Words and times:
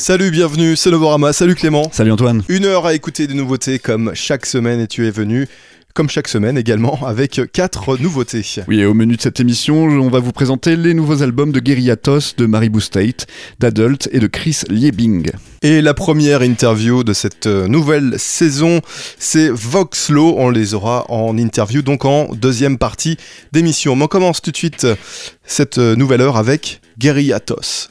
Salut, 0.00 0.30
bienvenue, 0.30 0.76
c'est 0.76 0.90
Novorama, 0.90 1.34
salut 1.34 1.54
Clément. 1.54 1.90
Salut 1.92 2.10
Antoine. 2.10 2.42
Une 2.48 2.64
heure 2.64 2.86
à 2.86 2.94
écouter 2.94 3.26
des 3.26 3.34
nouveautés 3.34 3.78
comme 3.78 4.12
chaque 4.14 4.46
semaine 4.46 4.80
et 4.80 4.86
tu 4.86 5.06
es 5.06 5.10
venu 5.10 5.46
comme 5.92 6.08
chaque 6.08 6.26
semaine 6.26 6.56
également, 6.56 6.98
avec 7.06 7.38
quatre 7.52 7.98
nouveautés. 7.98 8.42
Oui, 8.66 8.80
et 8.80 8.86
au 8.86 8.94
menu 8.94 9.16
de 9.16 9.20
cette 9.20 9.40
émission, 9.40 9.82
on 9.82 10.08
va 10.08 10.18
vous 10.20 10.32
présenter 10.32 10.74
les 10.74 10.94
nouveaux 10.94 11.22
albums 11.22 11.52
de 11.52 11.60
Guerillatos, 11.60 12.34
de 12.38 12.46
Maribou 12.46 12.80
State, 12.80 13.26
d'Adult 13.58 14.08
et 14.10 14.20
de 14.20 14.26
Chris 14.26 14.60
Liebing. 14.70 15.30
Et 15.60 15.82
la 15.82 15.92
première 15.92 16.42
interview 16.42 17.04
de 17.04 17.12
cette 17.12 17.46
nouvelle 17.46 18.14
saison, 18.16 18.80
c'est 19.18 19.50
Voxlo. 19.50 20.34
On 20.38 20.48
les 20.48 20.72
aura 20.72 21.04
en 21.10 21.36
interview, 21.36 21.82
donc 21.82 22.06
en 22.06 22.34
deuxième 22.34 22.78
partie 22.78 23.18
d'émission. 23.52 23.96
Mais 23.96 24.04
on 24.04 24.08
commence 24.08 24.40
tout 24.40 24.50
de 24.50 24.56
suite 24.56 24.86
cette 25.44 25.76
nouvelle 25.76 26.22
heure 26.22 26.38
avec 26.38 26.80
Guerillatos. 26.98 27.90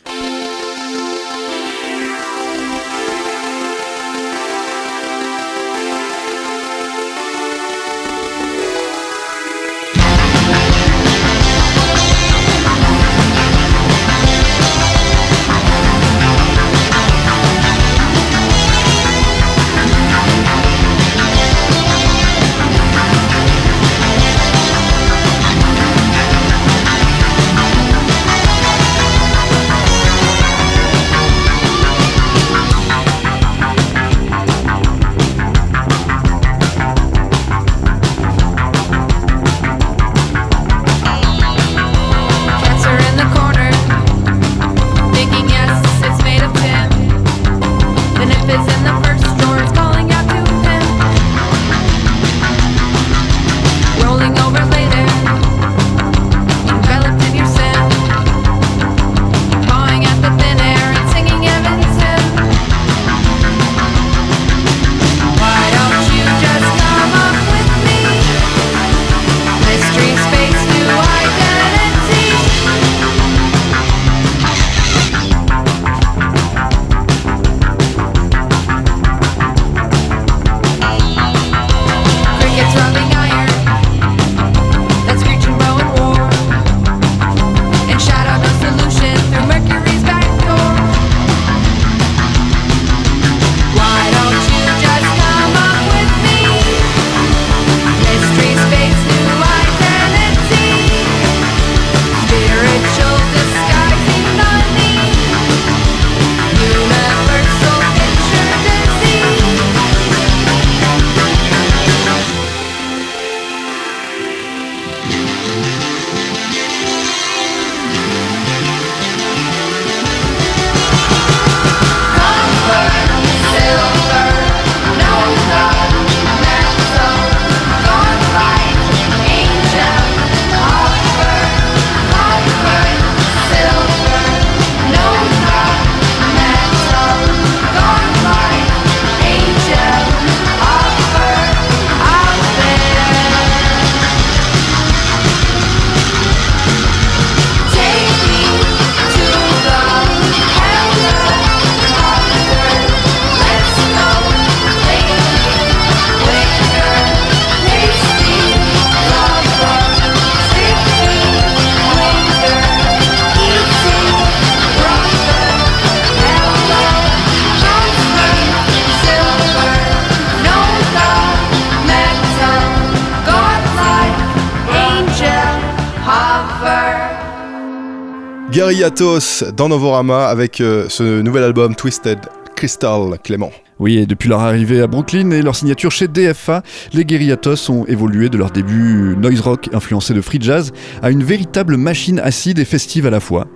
Dans 178.99 179.69
Novorama 179.69 180.27
avec 180.27 180.59
euh, 180.59 180.87
ce 180.89 181.21
nouvel 181.21 181.43
album 181.43 181.73
Twisted 181.73 182.19
Crystal 182.57 183.17
Clément. 183.23 183.49
Oui, 183.79 183.99
et 183.99 184.05
depuis 184.05 184.27
leur 184.27 184.41
arrivée 184.41 184.81
à 184.81 184.87
Brooklyn 184.87 185.31
et 185.31 185.41
leur 185.41 185.55
signature 185.55 185.89
chez 185.89 186.09
DFA, 186.09 186.63
les 186.91 187.05
Guerillatos 187.05 187.69
ont 187.69 187.85
évolué 187.85 188.27
de 188.27 188.37
leur 188.37 188.51
début 188.51 189.15
noise 189.15 189.39
rock 189.39 189.69
influencé 189.71 190.13
de 190.13 190.19
free 190.19 190.39
jazz 190.41 190.73
à 191.01 191.11
une 191.11 191.23
véritable 191.23 191.77
machine 191.77 192.19
acide 192.19 192.59
et 192.59 192.65
festive 192.65 193.05
à 193.05 193.09
la 193.09 193.21
fois. 193.21 193.47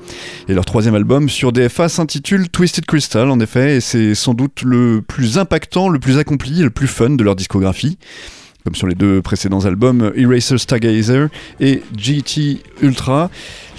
Et 0.48 0.54
leur 0.54 0.64
troisième 0.64 0.96
album 0.96 1.28
sur 1.28 1.52
DFA 1.52 1.90
s'intitule 1.90 2.48
Twisted 2.48 2.86
Crystal 2.86 3.30
en 3.30 3.42
effet, 3.42 3.76
et 3.76 3.82
c'est 3.82 4.16
sans 4.16 4.34
doute 4.34 4.62
le 4.62 5.02
plus 5.06 5.38
impactant, 5.38 5.90
le 5.90 6.00
plus 6.00 6.20
accompli 6.20 6.62
et 6.62 6.64
le 6.64 6.70
plus 6.70 6.88
fun 6.88 7.10
de 7.10 7.24
leur 7.24 7.36
discographie 7.36 7.98
comme 8.64 8.76
sur 8.76 8.88
les 8.88 8.96
deux 8.96 9.22
précédents 9.22 9.66
albums 9.66 10.14
Eraser 10.16 10.58
Stargazer 10.58 11.28
et 11.60 11.84
GT 11.98 12.62
Ultra. 12.82 13.30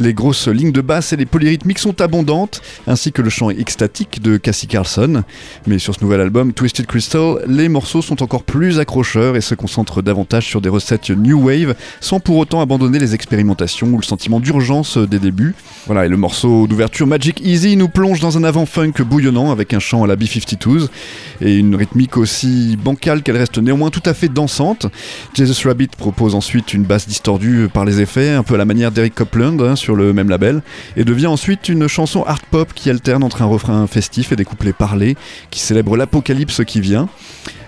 Les 0.00 0.12
grosses 0.12 0.48
lignes 0.48 0.72
de 0.72 0.80
basse 0.80 1.12
et 1.12 1.16
les 1.16 1.24
polyrythmiques 1.24 1.78
sont 1.78 2.00
abondantes, 2.00 2.60
ainsi 2.86 3.12
que 3.12 3.22
le 3.22 3.30
chant 3.30 3.50
extatique 3.50 4.20
de 4.20 4.36
Cassie 4.36 4.66
Carlson. 4.66 5.22
Mais 5.66 5.78
sur 5.78 5.94
ce 5.94 6.02
nouvel 6.02 6.20
album, 6.20 6.52
Twisted 6.52 6.86
Crystal, 6.86 7.44
les 7.46 7.68
morceaux 7.68 8.02
sont 8.02 8.22
encore 8.22 8.42
plus 8.42 8.80
accrocheurs 8.80 9.36
et 9.36 9.40
se 9.40 9.54
concentrent 9.54 10.02
davantage 10.02 10.46
sur 10.46 10.60
des 10.60 10.68
recettes 10.68 11.10
new 11.10 11.46
wave, 11.46 11.76
sans 12.00 12.18
pour 12.18 12.36
autant 12.38 12.60
abandonner 12.60 12.98
les 12.98 13.14
expérimentations 13.14 13.86
ou 13.86 13.98
le 13.98 14.02
sentiment 14.02 14.40
d'urgence 14.40 14.98
des 14.98 15.20
débuts. 15.20 15.54
Voilà, 15.86 16.06
et 16.06 16.08
le 16.08 16.16
morceau 16.16 16.66
d'ouverture 16.66 17.06
Magic 17.06 17.40
Easy 17.44 17.76
nous 17.76 17.88
plonge 17.88 18.18
dans 18.20 18.36
un 18.36 18.42
avant-funk 18.42 18.94
bouillonnant 19.02 19.52
avec 19.52 19.74
un 19.74 19.78
chant 19.78 20.02
à 20.02 20.08
la 20.08 20.16
B-52s 20.16 20.88
et 21.40 21.56
une 21.56 21.76
rythmique 21.76 22.16
aussi 22.16 22.76
bancale 22.82 23.22
qu'elle 23.22 23.36
reste 23.36 23.58
néanmoins 23.58 23.90
tout 23.90 24.02
à 24.04 24.12
fait 24.12 24.28
dansante. 24.28 24.73
Jesus 25.34 25.66
Rabbit 25.66 25.88
propose 25.96 26.34
ensuite 26.34 26.74
une 26.74 26.84
basse 26.84 27.08
distordue 27.08 27.68
par 27.72 27.84
les 27.84 28.00
effets, 28.00 28.30
un 28.30 28.42
peu 28.42 28.54
à 28.54 28.58
la 28.58 28.64
manière 28.64 28.90
d'Eric 28.90 29.14
Copland, 29.14 29.60
hein, 29.60 29.76
sur 29.76 29.94
le 29.94 30.12
même 30.12 30.28
label, 30.28 30.62
et 30.96 31.04
devient 31.04 31.26
ensuite 31.26 31.68
une 31.68 31.88
chanson 31.88 32.22
art 32.24 32.44
pop 32.50 32.72
qui 32.74 32.90
alterne 32.90 33.22
entre 33.22 33.42
un 33.42 33.46
refrain 33.46 33.86
festif 33.86 34.32
et 34.32 34.36
des 34.36 34.44
couplets 34.44 34.72
parlés 34.72 35.16
qui 35.50 35.60
célèbrent 35.60 35.96
l'apocalypse 35.96 36.64
qui 36.64 36.80
vient. 36.80 37.08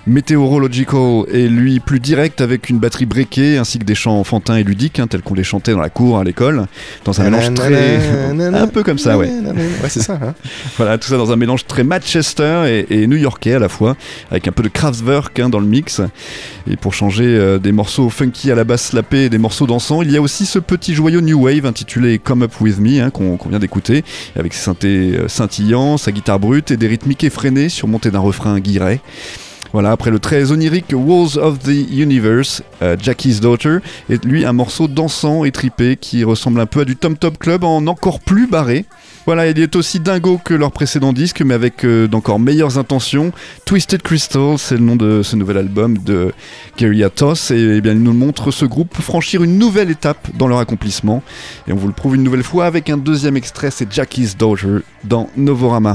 Meteorological 0.07 1.25
est 1.33 1.49
lui 1.49 1.81
plus 1.81 1.99
direct 2.01 2.41
avec 2.41 2.71
une 2.71 2.79
batterie 2.79 3.07
breakée 3.07 3.59
ainsi 3.59 3.79
que 3.79 3.85
des 3.85 3.95
chants 3.95 4.19
enfantins 4.21 4.57
et 4.57 4.63
ludiques 4.63 5.01
hein, 5.01 5.07
tels 5.09 5.23
qu'on 5.23 5.35
les 5.35 5.45
chantait 5.45 5.73
dans 5.73 5.81
la 5.81 5.91
cour 5.91 6.19
à 6.19 6.25
l'école, 6.25 6.67
dans 7.05 7.21
un 7.21 7.25
mélange 7.25 7.55
très 7.55 7.99
un 8.55 8.67
peu 8.69 8.83
comme 8.83 8.99
ça, 8.99 9.19
ouais. 9.19 9.29
Ouais, 9.29 9.89
c'est 9.89 10.03
ça. 10.03 10.19
hein. 10.23 10.35
Voilà, 10.77 10.97
tout 10.99 11.09
ça 11.09 11.17
dans 11.17 11.33
un 11.33 11.37
mélange 11.37 11.67
très 11.67 11.83
Manchester 11.85 12.65
et, 12.89 13.03
et 13.03 13.07
new-yorkais 13.07 13.55
à 13.55 13.59
la 13.59 13.69
fois, 13.69 13.97
avec 14.31 14.47
un 14.47 14.53
peu 14.53 14.63
de 14.63 14.69
Kraftwerk 14.69 15.39
hein, 15.41 15.49
dans 15.49 15.61
le 15.61 15.67
mix. 15.67 16.01
Et 16.71 16.77
pour 16.77 16.95
changer 16.95 17.25
euh, 17.27 17.59
des 17.59 17.73
morceaux 17.73 18.09
funky 18.11 18.51
à 18.51 18.55
la 18.55 18.65
basse 18.65 18.87
slappée 18.89 19.25
et 19.25 19.29
des 19.29 19.39
morceaux 19.39 19.67
dansants, 19.67 20.03
il 20.03 20.11
y 20.11 20.17
a 20.17 20.21
aussi 20.23 20.47
ce 20.47 20.59
petit 20.59 20.95
joyau 20.95 21.21
new 21.21 21.45
wave 21.45 21.67
intitulé 21.67 22.19
Come 22.19 22.43
Up 22.43 22.61
With 22.61 22.79
Me 22.79 23.01
hein, 23.01 23.11
qu'on 23.11 23.37
qu'on 23.37 23.49
vient 23.49 23.59
d'écouter, 23.59 24.05
avec 24.39 24.55
ses 24.55 24.63
synthés 24.63 25.17
euh, 25.17 25.29
scintillants, 25.29 25.97
sa 25.99 26.13
guitare 26.13 26.39
brute 26.39 26.71
et 26.71 26.77
des 26.77 26.87
rythmiques 26.87 27.25
effrénées 27.25 27.69
surmontées 27.69 28.11
d'un 28.11 28.21
refrain 28.21 28.59
guiré. 28.61 29.01
Voilà, 29.73 29.91
après 29.93 30.11
le 30.11 30.19
très 30.19 30.53
onirique 30.53 30.93
Walls 30.93 31.39
of 31.39 31.59
the 31.59 31.91
Universe, 31.91 32.63
euh, 32.83 32.97
Jackie's 33.01 33.41
Daughter 33.41 33.79
est 34.09 34.25
lui 34.25 34.45
un 34.45 34.53
morceau 34.53 34.89
dansant 34.89 35.45
et 35.45 35.51
tripé 35.51 35.97
qui 35.97 36.25
ressemble 36.25 36.61
un 36.61 36.67
peu 36.67 36.81
à 36.81 36.85
du 36.85 36.97
Tom 36.97 37.17
Top 37.17 37.39
Club 37.39 37.65
en 37.65 37.87
encore 37.87 38.21
plus 38.21 38.47
barré. 38.47 38.85
Voilà, 39.27 39.49
il 39.49 39.59
est 39.59 39.75
aussi 39.75 39.99
dingo 39.99 40.41
que 40.43 40.55
leur 40.55 40.71
précédent 40.71 41.13
disque, 41.13 41.43
mais 41.43 41.55
avec 41.55 41.85
euh, 41.85 42.07
d'encore 42.07 42.39
meilleures 42.39 42.79
intentions. 42.79 43.33
Twisted 43.65 44.01
Crystal, 44.01 44.57
c'est 44.57 44.77
le 44.77 44.83
nom 44.83 44.95
de 44.95 45.23
ce 45.25 45.35
nouvel 45.35 45.57
album 45.57 45.99
de 45.99 46.33
Gary 46.79 47.03
Atos, 47.03 47.51
et, 47.51 47.57
eh 47.57 47.81
bien 47.81 47.93
il 47.93 48.03
nous 48.03 48.13
montre 48.13 48.53
ce 48.53 48.65
groupe 48.65 48.95
franchir 49.01 49.43
une 49.43 49.59
nouvelle 49.59 49.91
étape 49.91 50.29
dans 50.39 50.47
leur 50.47 50.59
accomplissement. 50.59 51.25
Et 51.67 51.73
on 51.73 51.77
vous 51.77 51.89
le 51.89 51.93
prouve 51.93 52.15
une 52.15 52.23
nouvelle 52.23 52.45
fois 52.45 52.67
avec 52.67 52.89
un 52.89 52.97
deuxième 52.97 53.37
extrait, 53.37 53.73
c'est 53.73 53.93
Jackie's 53.93 54.37
Daughter 54.37 54.79
dans 55.03 55.29
Novorama. 55.37 55.95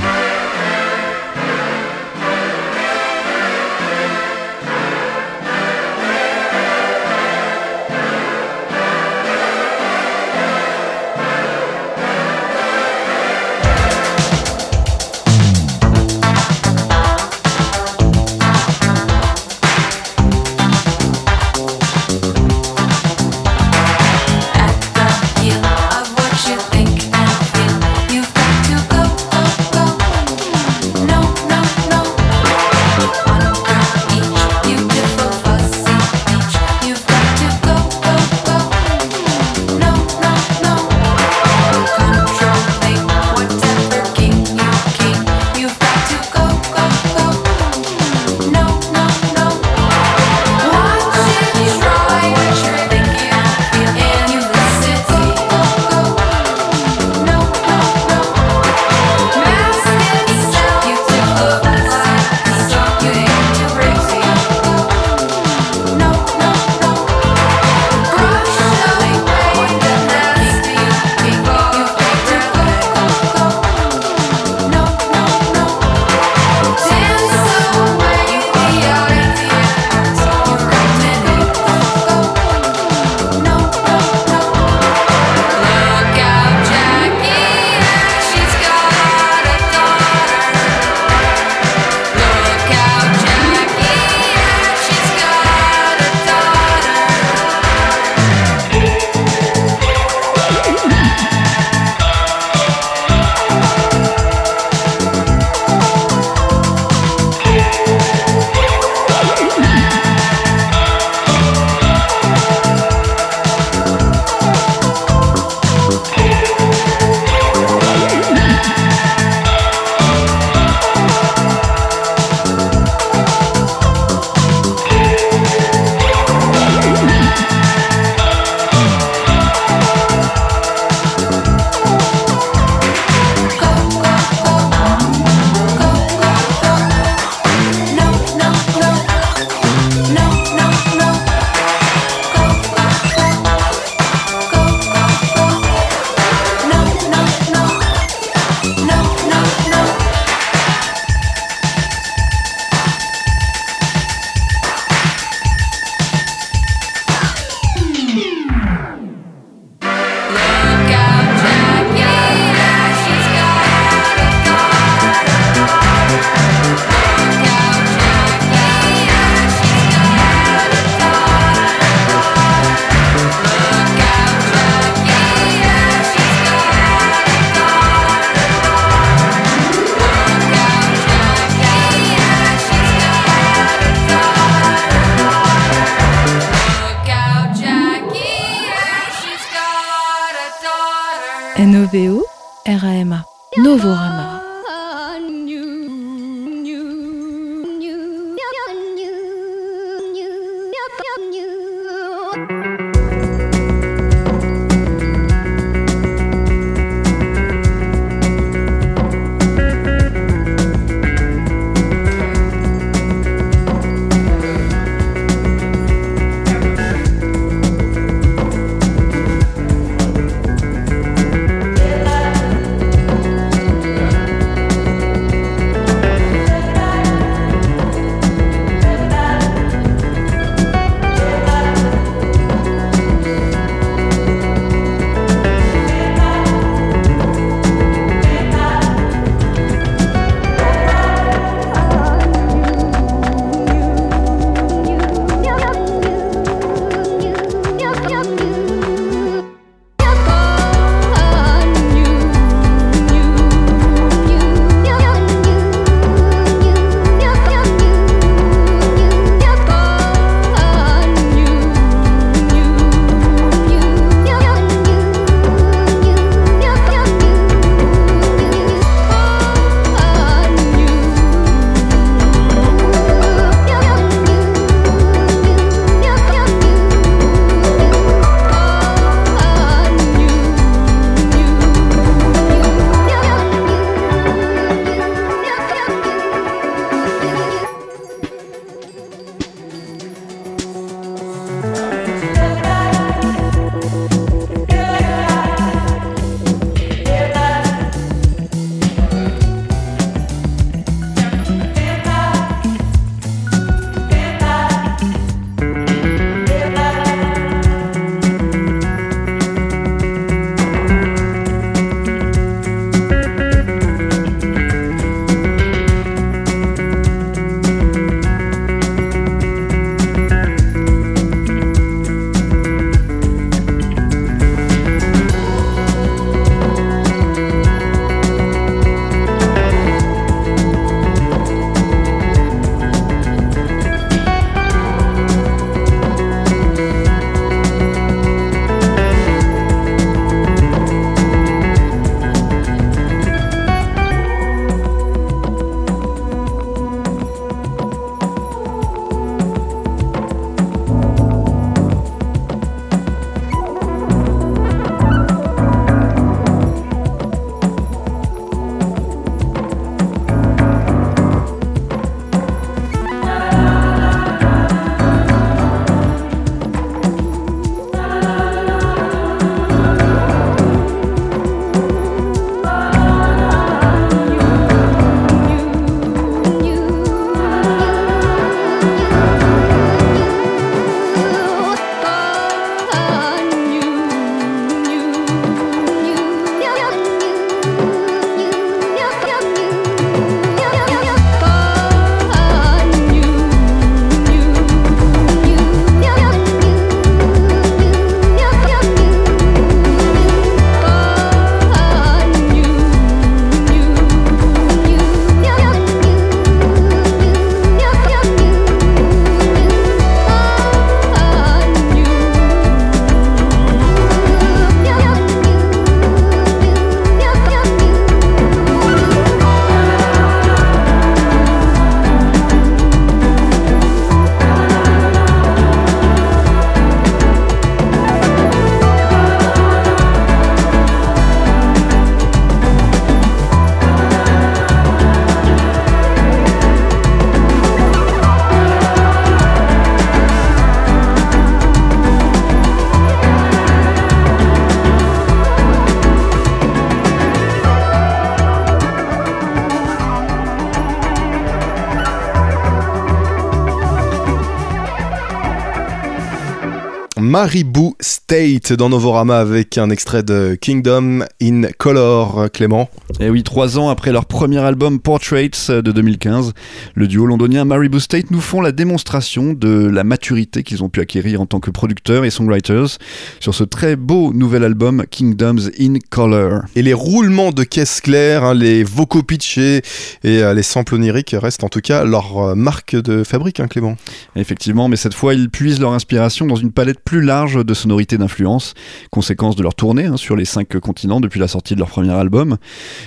Maribou 457.32 457.96
State 458.02 458.74
dans 458.74 458.90
Novorama 458.90 459.40
avec 459.40 459.78
un 459.78 459.90
extrait 459.90 460.22
de 460.22 460.58
Kingdom 460.60 461.22
in 461.42 461.62
Color, 461.78 462.52
Clément. 462.52 462.90
Et 463.22 463.30
oui, 463.30 463.44
trois 463.44 463.80
ans 463.80 463.88
après 463.88 464.12
leur 464.12 464.26
premier 464.26 464.58
album 464.58 465.00
Portraits 465.00 465.72
de 465.72 465.92
2015, 465.94 466.52
le 466.94 467.08
duo 467.08 467.26
londonien 467.26 467.64
Maribou 467.64 468.02
State 468.02 468.32
nous 468.32 468.42
font 468.42 468.60
la 468.60 468.74
démonstration 468.74 469.54
de 469.54 469.88
la 469.88 470.04
maturité 470.04 470.64
qu'ils 470.64 470.84
ont 470.84 470.90
pu 470.90 471.00
acquérir 471.00 471.40
en 471.40 471.46
tant 471.46 471.62
que 471.62 471.72
producteurs 471.72 472.26
et 472.26 472.32
songwriters 472.32 472.98
sur 473.40 473.56
ce 473.56 473.64
très 473.64 473.96
beau 473.96 474.34
nouvel 474.34 474.66
album 474.66 475.06
Kingdoms 475.10 475.72
in 475.80 475.94
Color. 476.10 476.64
Et 476.76 476.82
les 476.82 476.94
roulements 476.94 477.54
de 477.54 477.64
caisse 477.64 478.02
claire, 478.02 478.44
hein, 478.44 478.54
les 478.54 478.84
vocaux 478.84 479.24
pitchés 479.24 479.84
et 480.26 480.44
euh, 480.44 480.54
les 480.54 480.64
samples 480.64 480.96
oniriques 480.96 481.34
restent 481.40 481.64
en 481.64 481.70
tout 481.70 481.80
cas 481.80 482.04
leur 482.04 482.38
euh, 482.40 482.56
marque 482.56 482.98
de 482.98 483.24
fabrique, 483.24 483.62
hein, 483.62 483.68
Clément. 483.70 483.96
Effectivement, 484.36 484.90
mais 484.90 484.98
cette 484.98 485.14
fois, 485.14 485.34
ils 485.34 485.50
puisent 485.50 485.80
leur 485.80 485.94
inspiration 485.94 486.46
dans 486.46 486.58
une 486.58 486.74
palette 486.74 487.00
plus 487.06 487.21
large 487.22 487.64
de 487.64 487.74
sonorités 487.74 488.18
d'influence, 488.18 488.74
conséquence 489.10 489.56
de 489.56 489.64
leur 489.64 489.76
tournée 489.76 490.06
hein, 490.06 490.18
sur 490.18 490.36
les 490.36 490.46
cinq 490.46 490.78
continents 490.80 491.20
depuis 491.20 491.40
la 491.40 491.48
sortie 491.48 491.76
de 491.76 491.80
leur 491.80 491.90
premier 491.90 492.12
album. 492.12 492.58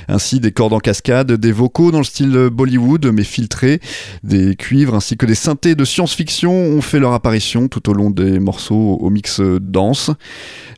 Ainsi, 0.08 0.40
des 0.40 0.52
cordes 0.52 0.72
en 0.72 0.80
cascade, 0.80 1.32
des 1.32 1.52
vocaux 1.52 1.90
dans 1.90 1.98
le 1.98 2.04
style 2.04 2.48
Bollywood, 2.52 3.06
mais 3.06 3.24
filtrés, 3.24 3.80
des 4.22 4.56
cuivres 4.56 4.94
ainsi 4.94 5.16
que 5.16 5.26
des 5.26 5.34
synthés 5.34 5.74
de 5.74 5.84
science-fiction 5.84 6.52
ont 6.52 6.80
fait 6.80 6.98
leur 6.98 7.12
apparition 7.12 7.68
tout 7.68 7.88
au 7.90 7.92
long 7.92 8.10
des 8.10 8.38
morceaux 8.38 8.98
au 9.00 9.10
mix 9.10 9.40
dense. 9.40 10.10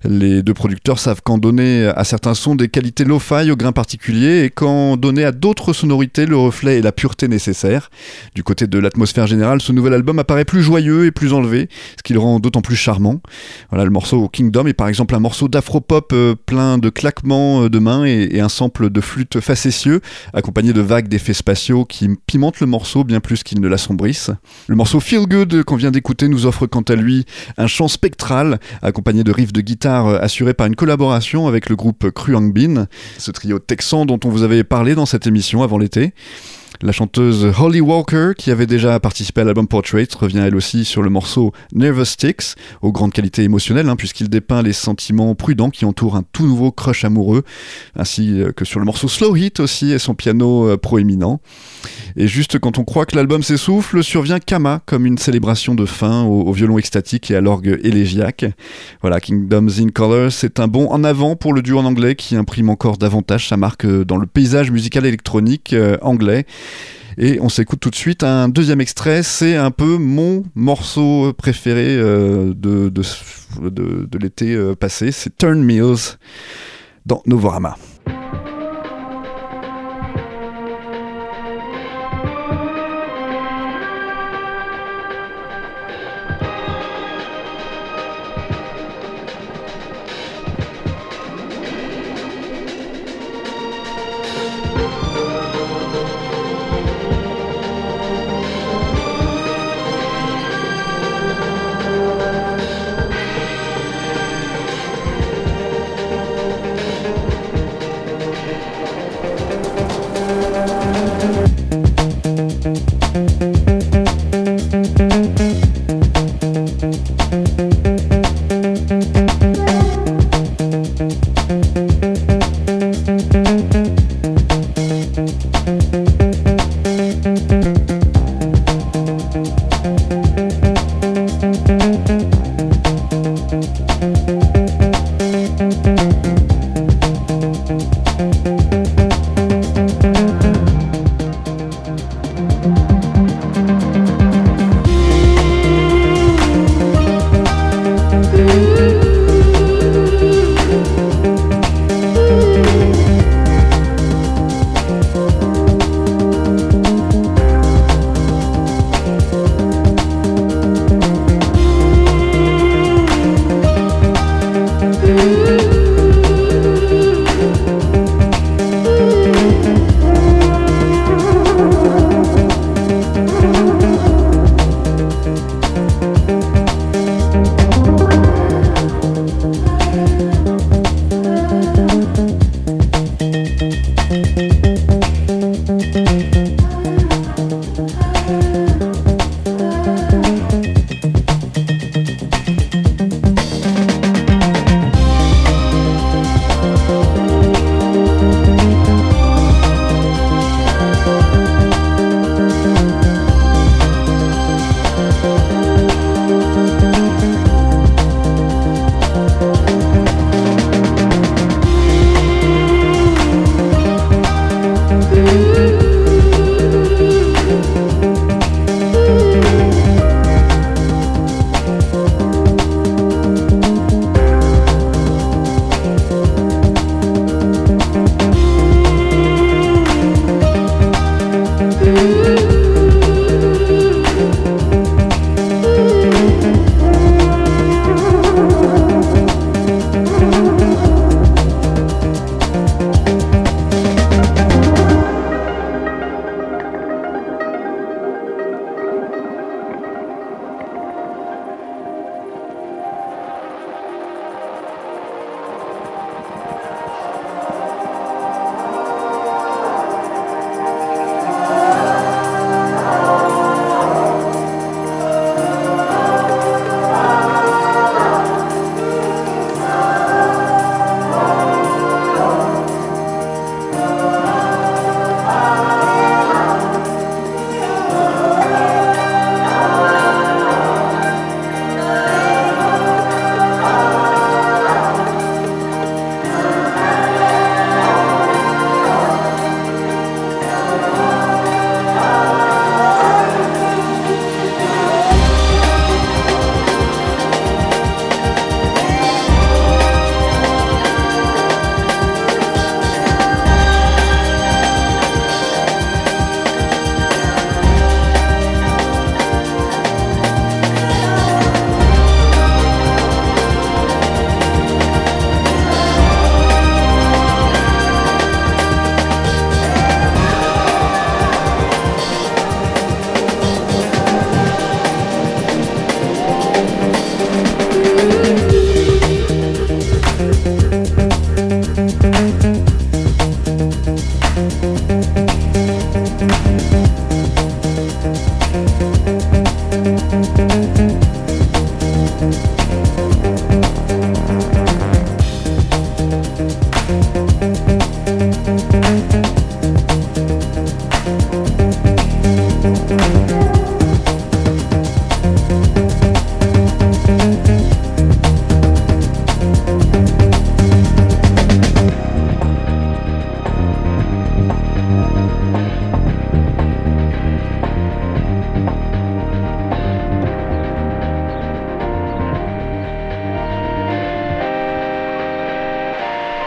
Les 0.04 0.42
deux 0.42 0.54
producteurs 0.54 0.98
savent 0.98 1.22
qu'en 1.22 1.38
donner 1.38 1.86
à 1.86 2.04
certains 2.04 2.34
sons 2.34 2.54
des 2.54 2.68
qualités 2.68 3.04
lo-fi 3.04 3.50
au 3.50 3.56
grain 3.56 3.72
particulier 3.72 4.44
et 4.44 4.50
qu'en 4.50 4.96
donner 4.96 5.24
à 5.24 5.32
d'autres 5.32 5.72
sonorités 5.72 6.26
le 6.26 6.36
reflet 6.36 6.78
et 6.78 6.82
la 6.82 6.92
pureté 6.92 7.28
nécessaires. 7.28 7.90
Du 8.34 8.42
côté 8.42 8.66
de 8.66 8.78
l'atmosphère 8.78 9.26
générale, 9.26 9.60
ce 9.60 9.72
nouvel 9.72 9.94
album 9.94 10.18
apparaît 10.18 10.44
plus 10.44 10.62
joyeux 10.62 11.06
et 11.06 11.10
plus 11.10 11.32
enlevé, 11.32 11.68
ce 11.96 12.02
qui 12.02 12.12
le 12.12 12.18
rend 12.18 12.38
d'autant 12.38 12.60
plus 12.60 12.76
charmant. 12.76 13.20
Voilà, 13.70 13.84
le 13.84 13.90
morceau 13.90 14.28
Kingdom 14.28 14.66
est 14.66 14.72
par 14.72 14.88
exemple 14.88 15.14
un 15.14 15.18
morceau 15.20 15.48
d'afro-pop 15.48 16.10
euh, 16.12 16.34
plein 16.34 16.78
de 16.78 16.88
claquements 16.88 17.64
euh, 17.64 17.70
de 17.70 17.78
mains 17.78 18.04
et, 18.04 18.40
un 18.40 18.48
sample 18.48 18.90
de 18.90 19.00
flûte 19.00 19.40
facétieux, 19.40 20.00
accompagné 20.34 20.72
de 20.72 20.80
vagues 20.80 21.08
d'effets 21.08 21.32
spatiaux 21.32 21.84
qui 21.84 22.08
pimentent 22.26 22.60
le 22.60 22.66
morceau 22.66 23.02
bien 23.02 23.20
plus 23.20 23.42
qu'ils 23.42 23.60
ne 23.60 23.68
l'assombrissent. 23.68 24.30
Le 24.68 24.76
morceau 24.76 25.00
Feel 25.00 25.26
Good 25.26 25.64
qu'on 25.64 25.76
vient 25.76 25.90
d'écouter 25.90 26.28
nous 26.28 26.46
offre 26.46 26.66
quant 26.66 26.82
à 26.82 26.94
lui 26.94 27.24
un 27.56 27.66
chant 27.66 27.88
spectral, 27.88 28.60
accompagné 28.82 29.24
de 29.24 29.32
riffs 29.32 29.52
de 29.52 29.60
guitare 29.60 30.06
euh, 30.06 30.18
assurés 30.20 30.54
par 30.54 30.66
une 30.66 30.76
collaboration 30.76 31.46
avec 31.46 31.68
le 31.68 31.76
groupe 31.76 32.10
Kruang 32.10 32.52
Bin, 32.52 32.86
ce 33.18 33.30
trio 33.30 33.58
texan 33.58 34.06
dont 34.06 34.20
on 34.24 34.28
vous 34.28 34.42
avait 34.42 34.64
parlé 34.64 34.94
dans 34.94 35.06
cette 35.06 35.26
émission 35.26 35.62
avant 35.62 35.78
l'été. 35.78 36.12
La 36.82 36.92
chanteuse 36.92 37.50
Holly 37.58 37.80
Walker, 37.80 38.32
qui 38.36 38.50
avait 38.50 38.66
déjà 38.66 39.00
participé 39.00 39.40
à 39.40 39.44
l'album 39.44 39.66
Portrait, 39.66 40.06
revient 40.18 40.42
elle 40.46 40.54
aussi 40.54 40.84
sur 40.84 41.02
le 41.02 41.08
morceau 41.08 41.52
Nervous 41.72 42.04
Sticks, 42.04 42.54
aux 42.82 42.92
grandes 42.92 43.12
qualités 43.12 43.42
émotionnelles, 43.44 43.88
hein, 43.88 43.96
puisqu'il 43.96 44.28
dépeint 44.28 44.62
les 44.62 44.74
sentiments 44.74 45.34
prudents 45.34 45.70
qui 45.70 45.86
entourent 45.86 46.16
un 46.16 46.24
tout 46.32 46.46
nouveau 46.46 46.70
crush 46.72 47.06
amoureux, 47.06 47.44
ainsi 47.94 48.42
euh, 48.42 48.52
que 48.52 48.66
sur 48.66 48.78
le 48.78 48.84
morceau 48.84 49.08
Slow 49.08 49.36
Hit 49.36 49.60
aussi, 49.60 49.92
et 49.92 49.98
son 49.98 50.14
piano 50.14 50.68
euh, 50.68 50.76
proéminent. 50.76 51.40
Et 52.16 52.28
juste 52.28 52.58
quand 52.58 52.78
on 52.78 52.84
croit 52.84 53.06
que 53.06 53.16
l'album 53.16 53.42
s'essouffle, 53.42 54.04
survient 54.04 54.38
Kama, 54.38 54.82
comme 54.84 55.06
une 55.06 55.18
célébration 55.18 55.74
de 55.74 55.86
fin 55.86 56.24
au, 56.24 56.52
violon 56.52 56.76
extatique 56.76 57.30
et 57.30 57.36
à 57.36 57.40
l'orgue 57.40 57.80
élégiaque. 57.84 58.44
Voilà, 59.00 59.20
Kingdoms 59.20 59.70
in 59.80 59.88
Color, 59.88 60.30
c'est 60.30 60.60
un 60.60 60.68
bond 60.68 60.88
en 60.90 61.04
avant 61.04 61.36
pour 61.36 61.54
le 61.54 61.62
duo 61.62 61.78
en 61.78 61.86
anglais 61.86 62.16
qui 62.16 62.36
imprime 62.36 62.68
encore 62.68 62.98
davantage 62.98 63.48
sa 63.48 63.56
marque 63.56 63.86
euh, 63.86 64.04
dans 64.04 64.18
le 64.18 64.26
paysage 64.26 64.70
musical 64.70 65.06
électronique 65.06 65.74
anglais. 66.02 66.44
Et 67.18 67.38
on 67.40 67.48
s'écoute 67.48 67.80
tout 67.80 67.90
de 67.90 67.96
suite 67.96 68.22
un 68.22 68.48
deuxième 68.48 68.80
extrait, 68.80 69.22
c'est 69.22 69.56
un 69.56 69.70
peu 69.70 69.96
mon 69.96 70.44
morceau 70.54 71.32
préféré 71.32 71.86
euh, 71.88 72.52
de, 72.54 72.90
de, 72.90 74.18
l'été 74.18 74.54
euh, 74.54 74.74
passé, 74.74 75.12
c'est 75.12 75.34
Turn 75.38 75.62
Mills 75.62 76.18
dans 77.06 77.22
Novorama. 77.24 77.76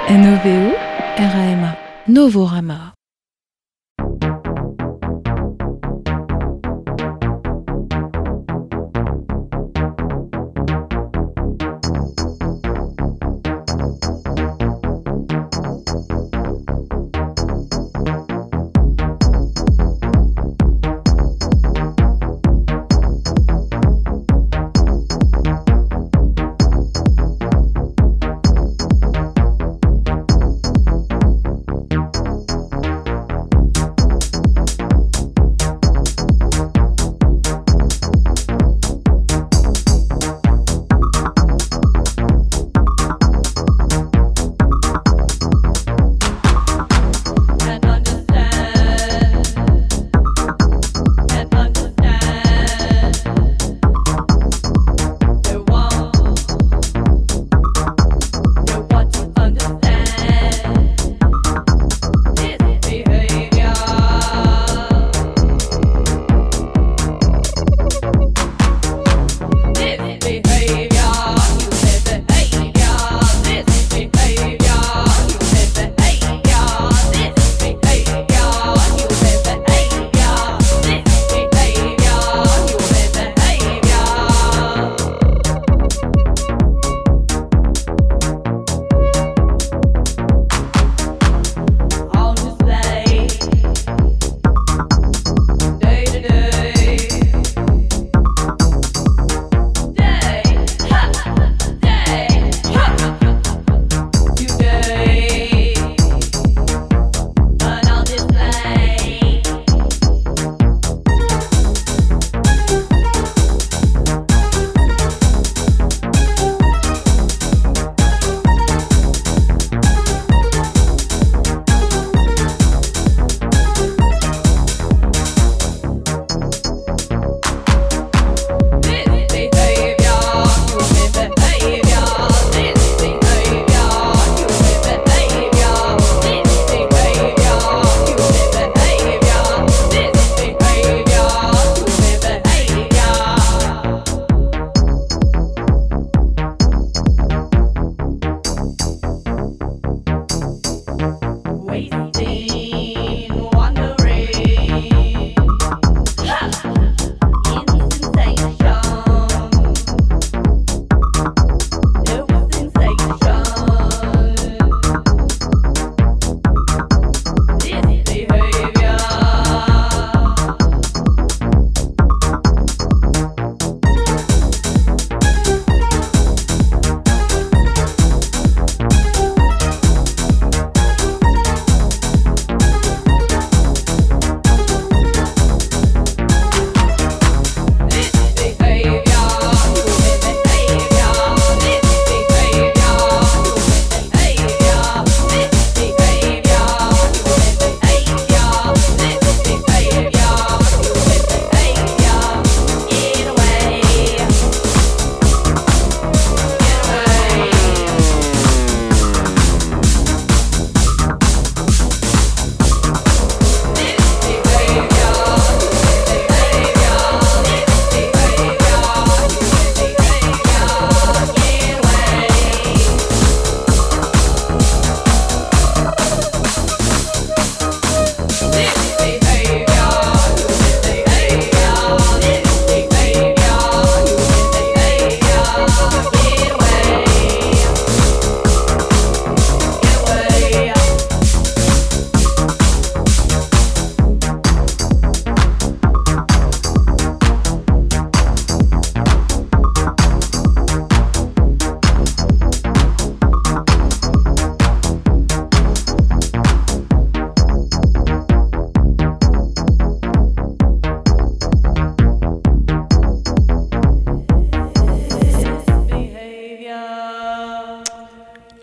NOVO, 0.09 0.73
RAMA, 1.17 1.77
Novorama. 2.07 2.98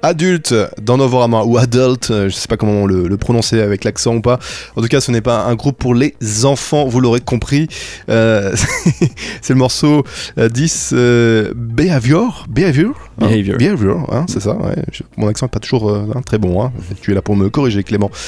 Adulte 0.06 0.54
dans 0.80 0.96
Novorama 0.96 1.42
ou 1.44 1.58
adult, 1.58 2.10
euh, 2.10 2.28
je 2.28 2.34
sais 2.34 2.48
pas 2.48 2.56
comment 2.56 2.86
le, 2.86 3.08
le 3.08 3.16
prononcer 3.16 3.60
avec 3.60 3.84
l'accent 3.84 4.16
ou 4.16 4.20
pas. 4.20 4.38
En 4.76 4.82
tout 4.82 4.88
cas, 4.88 5.00
ce 5.00 5.10
n'est 5.10 5.20
pas 5.20 5.44
un 5.44 5.54
groupe 5.54 5.78
pour 5.78 5.94
les 5.94 6.14
enfants, 6.44 6.86
vous 6.86 7.00
l'aurez 7.00 7.20
compris. 7.20 7.68
Euh, 8.08 8.54
c'est 9.42 9.52
le 9.52 9.58
morceau 9.58 10.04
euh, 10.38 10.48
10 10.48 10.90
euh, 10.92 11.52
Behavior, 11.56 12.46
Behavior, 12.48 12.94
hein, 13.20 13.26
Behavior. 13.28 13.58
Behavior, 13.58 14.14
hein, 14.14 14.26
c'est 14.28 14.40
ça. 14.40 14.56
ouais. 14.56 14.76
Mon 15.16 15.28
accent 15.28 15.46
est 15.46 15.50
pas 15.50 15.60
toujours 15.60 15.92
hein, 15.92 16.22
très 16.24 16.38
bon. 16.38 16.70
Tu 17.00 17.12
es 17.12 17.14
là 17.14 17.22
pour 17.22 17.36
me 17.36 17.48
corriger, 17.50 17.82
Clément. 17.82 18.10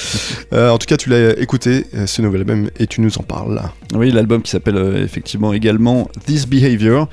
Euh, 0.51 0.71
en 0.71 0.79
tout 0.79 0.87
cas, 0.87 0.97
tu 0.97 1.09
l'as 1.09 1.37
écouté 1.39 1.85
ce 2.07 2.21
nouvel 2.23 2.41
album 2.41 2.69
et 2.79 2.87
tu 2.87 3.01
nous 3.01 3.17
en 3.19 3.21
parles. 3.21 3.61
Oui, 3.93 4.09
l'album 4.11 4.41
qui 4.41 4.49
s'appelle 4.49 4.99
effectivement 5.03 5.53
également 5.53 6.09
This 6.25 6.47
Behavior. 6.47 7.07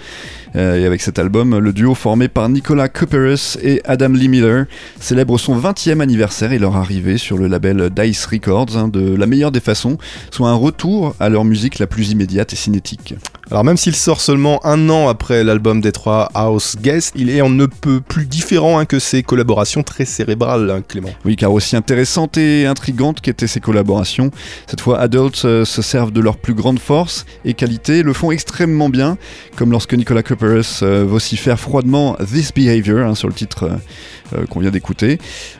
Et 0.54 0.86
avec 0.86 1.02
cet 1.02 1.18
album, 1.18 1.58
le 1.58 1.72
duo 1.74 1.94
formé 1.94 2.28
par 2.28 2.48
Nicolas 2.48 2.88
Cooperus 2.88 3.58
et 3.62 3.82
Adam 3.84 4.08
Lee 4.08 4.28
Miller 4.28 4.55
célèbre 5.00 5.38
son 5.38 5.58
20e 5.58 6.00
anniversaire 6.00 6.52
et 6.52 6.58
leur 6.58 6.76
arrivée 6.76 7.18
sur 7.18 7.38
le 7.38 7.46
label 7.46 7.90
Dice 7.90 8.26
Records 8.26 8.88
de 8.88 9.14
la 9.14 9.26
meilleure 9.26 9.52
des 9.52 9.60
façons, 9.60 9.98
soit 10.30 10.48
un 10.48 10.54
retour 10.54 11.14
à 11.20 11.28
leur 11.28 11.44
musique 11.44 11.78
la 11.78 11.86
plus 11.86 12.10
immédiate 12.10 12.52
et 12.52 12.56
cinétique. 12.56 13.14
Alors 13.50 13.62
même 13.62 13.76
s'il 13.76 13.94
sort 13.94 14.20
seulement 14.20 14.64
un 14.66 14.90
an 14.90 15.08
après 15.08 15.44
l'album 15.44 15.80
des 15.80 15.92
trois 15.92 16.28
House 16.34 16.76
Guests, 16.80 17.12
il 17.14 17.30
est 17.30 17.42
on 17.42 17.48
ne 17.48 17.66
peut 17.66 18.00
plus 18.00 18.26
différent 18.26 18.78
hein, 18.78 18.86
que 18.86 18.98
ses 18.98 19.22
collaborations 19.22 19.84
très 19.84 20.04
cérébrales, 20.04 20.68
hein, 20.68 20.82
Clément. 20.86 21.10
Oui, 21.24 21.36
car 21.36 21.52
aussi 21.52 21.76
intéressante 21.76 22.36
et 22.38 22.66
intrigante 22.66 23.20
qu'étaient 23.20 23.46
ces 23.46 23.60
collaborations, 23.60 24.32
cette 24.66 24.80
fois 24.80 24.98
Adults 24.98 25.44
euh, 25.44 25.64
se 25.64 25.80
servent 25.80 26.10
de 26.10 26.20
leur 26.20 26.38
plus 26.38 26.54
grande 26.54 26.80
force 26.80 27.24
et 27.44 27.54
qualité, 27.54 28.02
le 28.02 28.12
font 28.12 28.32
extrêmement 28.32 28.88
bien, 28.88 29.16
comme 29.54 29.70
lorsque 29.70 29.94
Nicolas 29.94 30.24
Cooperus 30.24 30.80
euh, 30.82 31.04
vocifère 31.04 31.60
froidement 31.60 32.16
This 32.16 32.52
Behavior 32.52 33.06
hein, 33.06 33.14
sur 33.14 33.28
le 33.28 33.34
titre 33.34 33.64
euh, 33.64 34.36
euh, 34.36 34.46
qu'on 34.46 34.58
vient 34.58 34.72
d'écouter, 34.72 35.18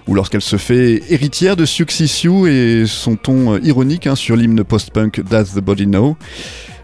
ou 0.09 0.15
lorsqu'elle 0.15 0.43
se 0.43 0.57
fait 0.57 1.03
héritière 1.09 1.55
de 1.55 1.65
Siouxsie 1.65 2.09
Sioux 2.09 2.49
et 2.49 2.85
son 2.87 3.15
ton 3.15 3.59
ironique 3.59 4.09
sur 4.17 4.35
l'hymne 4.35 4.65
post-punk 4.65 5.21
Does 5.21 5.55
the 5.55 5.61
Body 5.61 5.87
Know. 5.87 6.17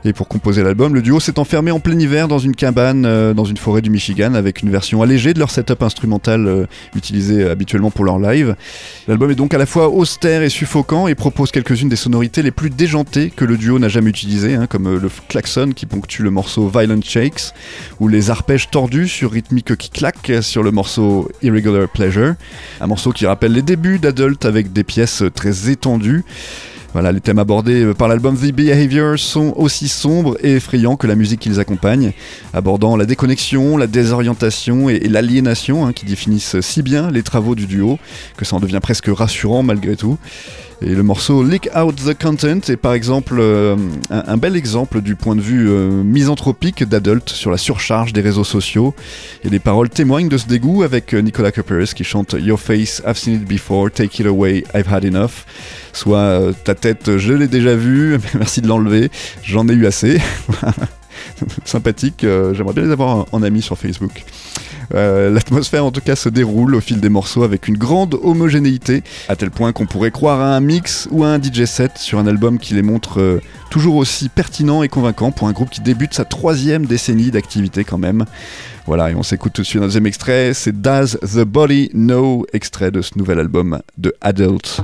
Et 0.04 0.12
pour 0.12 0.26
composer 0.26 0.64
l'album, 0.64 0.94
le 0.94 1.02
duo 1.02 1.20
s'est 1.20 1.38
enfermé 1.38 1.70
en 1.70 1.78
plein 1.78 1.98
hiver 1.98 2.26
dans 2.26 2.40
une 2.40 2.56
cabane 2.56 3.06
euh, 3.06 3.34
dans 3.34 3.44
une 3.44 3.56
forêt 3.56 3.82
du 3.82 3.90
Michigan 3.90 4.34
avec 4.34 4.62
une 4.62 4.70
version 4.70 5.00
allégée 5.00 5.32
de 5.32 5.38
leur 5.38 5.50
setup 5.50 5.80
instrumental 5.82 6.48
euh, 6.48 6.66
utilisé 6.96 7.44
habituellement 7.44 7.92
pour 7.92 8.04
leur 8.04 8.18
live. 8.18 8.56
L'album 9.06 9.30
est 9.30 9.36
donc 9.36 9.54
à 9.54 9.58
la 9.58 9.66
fois 9.66 9.90
austère 9.90 10.42
et 10.42 10.48
suffocant 10.48 11.06
et 11.06 11.14
propose 11.14 11.52
quelques-unes 11.52 11.88
des 11.88 11.96
sonorités 11.96 12.42
les 12.42 12.50
plus 12.50 12.68
déjantées 12.68 13.30
que 13.30 13.44
le 13.44 13.56
duo 13.56 13.78
n'a 13.78 13.88
jamais 13.88 14.10
utilisées, 14.10 14.54
hein, 14.54 14.66
comme 14.66 14.88
euh, 14.88 14.98
le 14.98 15.08
klaxon 15.28 15.70
qui 15.70 15.86
ponctue 15.86 16.22
le 16.22 16.30
morceau 16.30 16.68
Violent 16.68 17.00
Shakes 17.02 17.54
ou 18.00 18.08
les 18.08 18.30
arpèges 18.30 18.70
tordus 18.70 19.06
sur 19.06 19.30
rythmique 19.30 19.76
qui 19.76 19.90
claque 19.90 20.32
sur 20.40 20.64
le 20.64 20.72
morceau 20.72 21.30
Irregular 21.42 21.88
Pleasure, 21.88 22.34
un 22.80 22.86
morceau 22.88 23.12
qui 23.12 23.24
rappelle 23.26 23.52
les 23.52 23.62
débuts 23.62 24.00
d'Adult 24.00 24.44
avec 24.44 24.72
des 24.72 24.82
pièces 24.82 25.22
très 25.34 25.70
étendues. 25.70 26.24
Voilà, 26.92 27.10
les 27.10 27.20
thèmes 27.20 27.38
abordés 27.38 27.84
euh, 27.84 27.94
par 27.94 28.06
l'album 28.06 28.36
The 28.36 28.52
Behavior 28.52 29.18
sont 29.18 29.54
aussi 29.56 29.88
sombres 29.88 30.36
et 30.42 30.56
effrayants 30.56 30.96
que 30.96 31.06
la 31.06 31.14
musique 31.14 31.40
qui 31.40 31.48
les 31.48 31.58
accompagne, 31.58 32.12
abordant 32.52 32.96
la 32.96 33.06
déconnexion, 33.06 33.78
la 33.78 33.86
désorientation 33.86 34.90
et, 34.90 34.96
et 34.96 35.08
l'aliénation 35.08 35.86
hein, 35.86 35.94
qui 35.94 36.04
définissent 36.04 36.60
si 36.60 36.82
bien 36.82 37.10
les 37.10 37.22
travaux 37.22 37.54
du 37.54 37.66
duo 37.66 37.98
que 38.36 38.44
ça 38.44 38.56
en 38.56 38.60
devient 38.60 38.80
presque 38.82 39.08
rassurant 39.08 39.62
malgré 39.62 39.96
tout. 39.96 40.18
Et 40.84 40.94
le 40.94 41.02
morceau 41.04 41.44
Leak 41.44 41.68
Out 41.76 41.94
the 41.94 42.20
Content 42.20 42.60
est 42.68 42.76
par 42.76 42.94
exemple 42.94 43.36
euh, 43.38 43.76
un, 44.10 44.36
bel 44.36 44.56
exemple 44.56 45.00
du 45.00 45.14
point 45.14 45.36
de 45.36 45.40
vue 45.40 45.70
euh, 45.70 46.02
misanthropique 46.02 46.82
d'Adult 46.82 47.28
sur 47.28 47.52
la 47.52 47.56
surcharge 47.56 48.12
des 48.12 48.20
réseaux 48.20 48.42
sociaux. 48.42 48.92
Et 49.44 49.50
les 49.50 49.60
paroles 49.60 49.90
témoignent 49.90 50.28
de 50.28 50.36
ce 50.36 50.46
dégoût 50.46 50.82
avec 50.82 51.14
euh, 51.14 51.20
Nicolas 51.20 51.52
Cooperus 51.52 51.94
qui 51.94 52.02
chante 52.02 52.34
Your 52.38 52.58
face, 52.58 53.00
I've 53.06 53.16
seen 53.16 53.34
it 53.34 53.46
before, 53.46 53.92
take 53.92 54.20
it 54.20 54.26
away, 54.26 54.64
I've 54.74 54.92
had 54.92 55.04
enough. 55.04 55.44
Soit 55.92 56.52
ta 56.64 56.74
tête, 56.74 57.16
je 57.16 57.32
l'ai 57.32 57.48
déjà 57.48 57.76
vue, 57.76 58.18
merci 58.34 58.60
de 58.60 58.66
l'enlever, 58.66 59.10
j'en 59.44 59.68
ai 59.68 59.74
eu 59.74 59.86
assez. 59.86 60.20
Sympathique, 61.64 62.20
j'aimerais 62.22 62.74
bien 62.74 62.84
les 62.84 62.90
avoir 62.90 63.08
en, 63.08 63.26
en 63.30 63.42
ami 63.42 63.62
sur 63.62 63.78
Facebook. 63.78 64.24
Euh, 64.94 65.30
L'atmosphère 65.30 65.84
en 65.84 65.90
tout 65.90 66.00
cas 66.00 66.16
se 66.16 66.28
déroule 66.28 66.74
au 66.74 66.80
fil 66.80 67.00
des 67.00 67.08
morceaux 67.08 67.42
avec 67.42 67.68
une 67.68 67.76
grande 67.76 68.18
homogénéité, 68.22 69.02
à 69.28 69.36
tel 69.36 69.50
point 69.50 69.72
qu'on 69.72 69.86
pourrait 69.86 70.10
croire 70.10 70.40
à 70.40 70.54
un 70.54 70.60
mix 70.60 71.08
ou 71.10 71.24
à 71.24 71.28
un 71.28 71.40
DJ 71.40 71.64
set 71.64 71.98
sur 71.98 72.18
un 72.18 72.26
album 72.26 72.58
qui 72.58 72.74
les 72.74 72.82
montre 72.82 73.20
euh, 73.20 73.40
toujours 73.70 73.96
aussi 73.96 74.28
pertinent 74.28 74.82
et 74.82 74.88
convaincant 74.88 75.30
pour 75.30 75.48
un 75.48 75.52
groupe 75.52 75.70
qui 75.70 75.80
débute 75.80 76.14
sa 76.14 76.24
troisième 76.24 76.86
décennie 76.86 77.30
d'activité 77.30 77.84
quand 77.84 77.98
même. 77.98 78.24
Voilà, 78.86 79.10
et 79.10 79.14
on 79.14 79.22
s'écoute 79.22 79.52
tout 79.52 79.62
de 79.62 79.66
suite 79.66 79.82
un 79.82 79.86
deuxième 79.86 80.06
extrait, 80.06 80.52
c'est 80.54 80.80
Does 80.80 81.16
the 81.22 81.44
Body 81.44 81.90
Know, 81.90 82.46
extrait 82.52 82.90
de 82.90 83.00
ce 83.00 83.16
nouvel 83.16 83.38
album 83.38 83.80
de 83.96 84.14
Adult. 84.20 84.82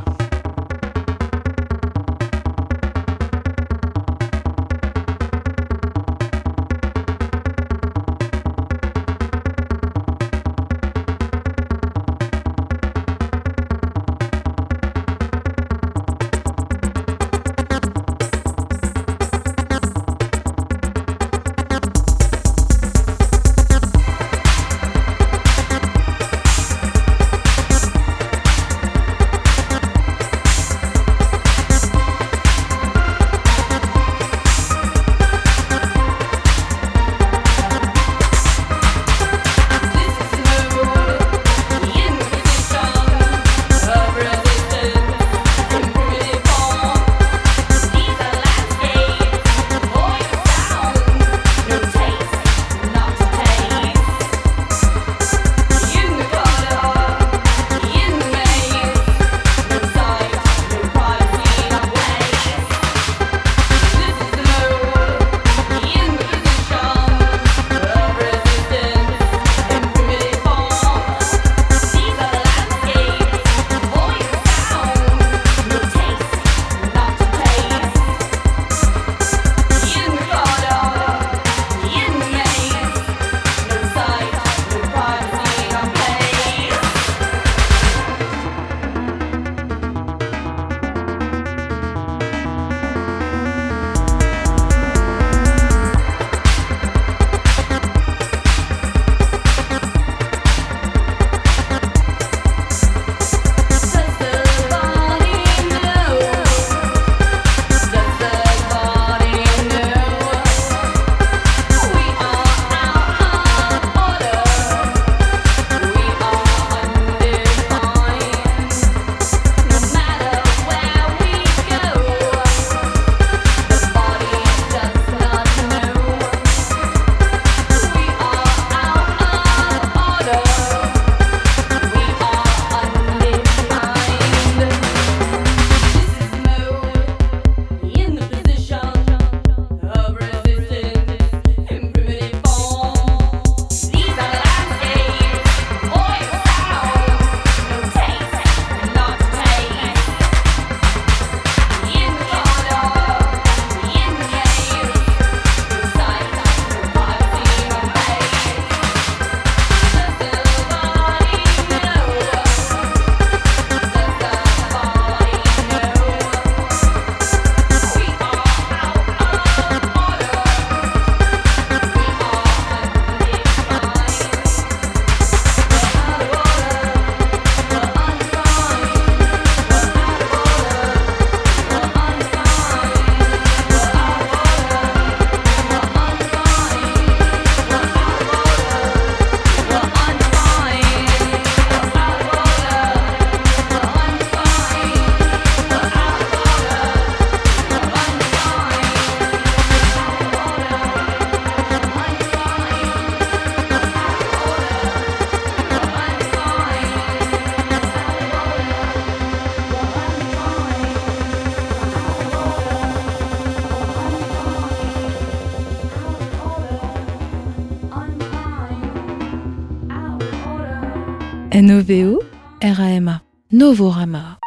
Novorama. 223.68 224.38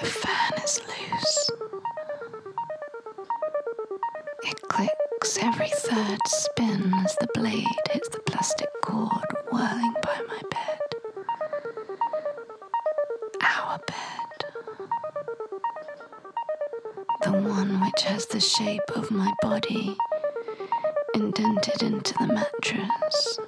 The 0.00 0.04
fan 0.04 0.52
is 0.62 0.80
loose. 0.86 1.50
It 4.42 4.60
clicks 4.68 5.38
every 5.40 5.70
third 5.70 6.18
spin 6.26 6.92
as 7.06 7.16
the 7.16 7.28
blade 7.32 7.64
hits 7.90 8.10
the 8.10 8.20
plastic 8.26 8.68
cord 8.82 9.24
whirling 9.50 9.94
by 10.02 10.20
my 10.28 10.42
bed. 10.50 10.83
One 17.56 17.80
which 17.80 18.02
has 18.02 18.26
the 18.26 18.40
shape 18.40 18.90
of 18.96 19.12
my 19.12 19.32
body 19.40 19.96
indented 21.14 21.82
into 21.84 22.12
the 22.14 22.26
mattress. 22.26 23.38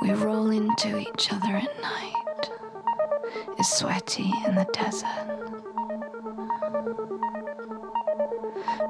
We 0.00 0.12
roll 0.12 0.50
into 0.50 0.96
each 0.96 1.32
other 1.32 1.56
at 1.56 1.80
night. 1.82 2.50
Is 3.58 3.68
sweaty 3.68 4.32
in 4.46 4.54
the 4.54 4.66
desert. 4.72 5.28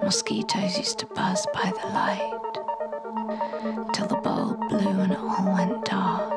Mosquitoes 0.03 0.77
used 0.77 0.99
to 0.99 1.07
buzz 1.07 1.47
by 1.55 1.73
the 1.81 1.89
light 1.89 2.41
till 3.95 4.07
the 4.07 4.17
bulb 4.17 4.59
blew 4.69 5.01
and 5.01 5.13
it 5.13 5.19
all 5.19 5.53
went 5.55 5.85
dark. 5.87 6.30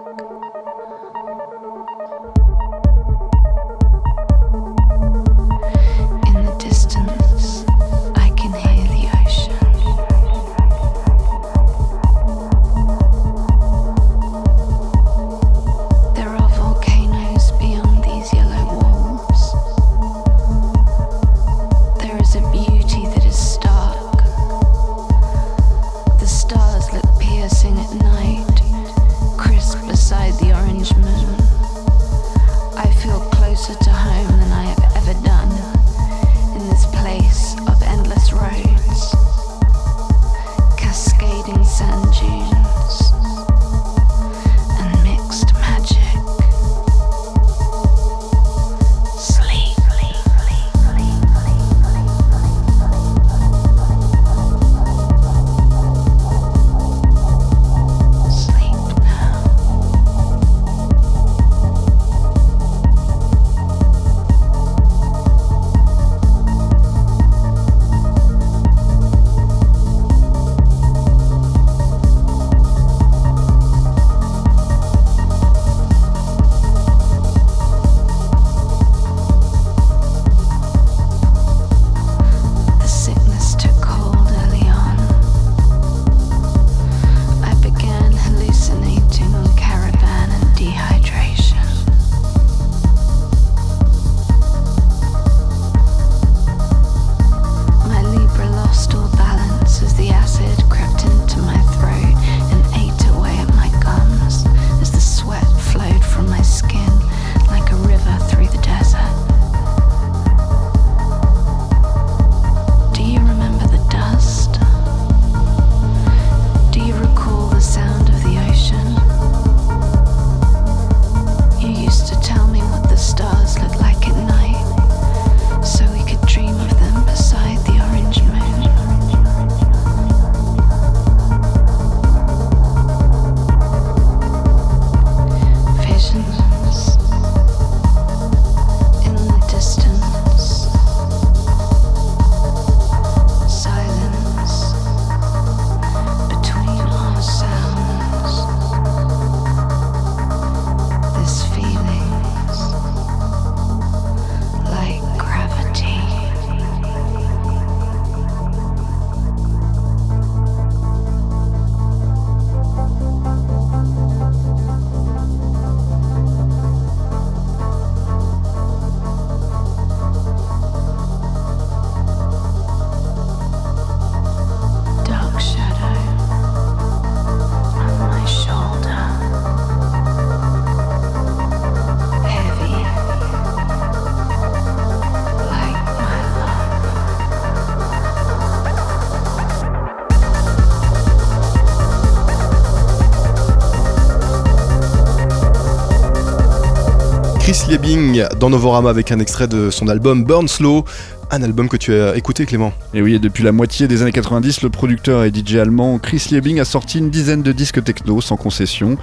Chris 197.64 197.78
Liebing 197.78 198.26
dans 198.40 198.50
Novorama 198.50 198.90
avec 198.90 199.12
un 199.12 199.20
extrait 199.20 199.48
de 199.48 199.70
son 199.70 199.88
album 199.88 200.26
Burn 200.26 200.48
Slow, 200.50 200.84
un 201.32 201.44
album 201.44 201.70
que 201.70 201.78
tu 201.78 201.94
as 201.94 202.16
écouté 202.18 202.46
Clément. 202.46 202.74
Et 202.94 203.02
oui, 203.02 203.16
et 203.16 203.20
depuis 203.20 203.44
la 203.44 203.54
moitié 203.54 203.88
des 203.88 204.02
années 204.02 204.12
90, 204.12 204.64
le 204.64 204.70
producteur 204.70 205.24
et 205.24 205.32
DJ 205.34 205.56
allemand 205.56 205.98
Chris 205.98 206.28
Liebing 206.32 206.60
a 206.60 206.66
sorti 206.66 206.98
une 206.98 207.10
dizaine 207.10 207.42
de 207.42 207.52
disques 207.54 207.82
techno 207.82 208.20
sans 208.20 208.36
concession, 208.36 208.98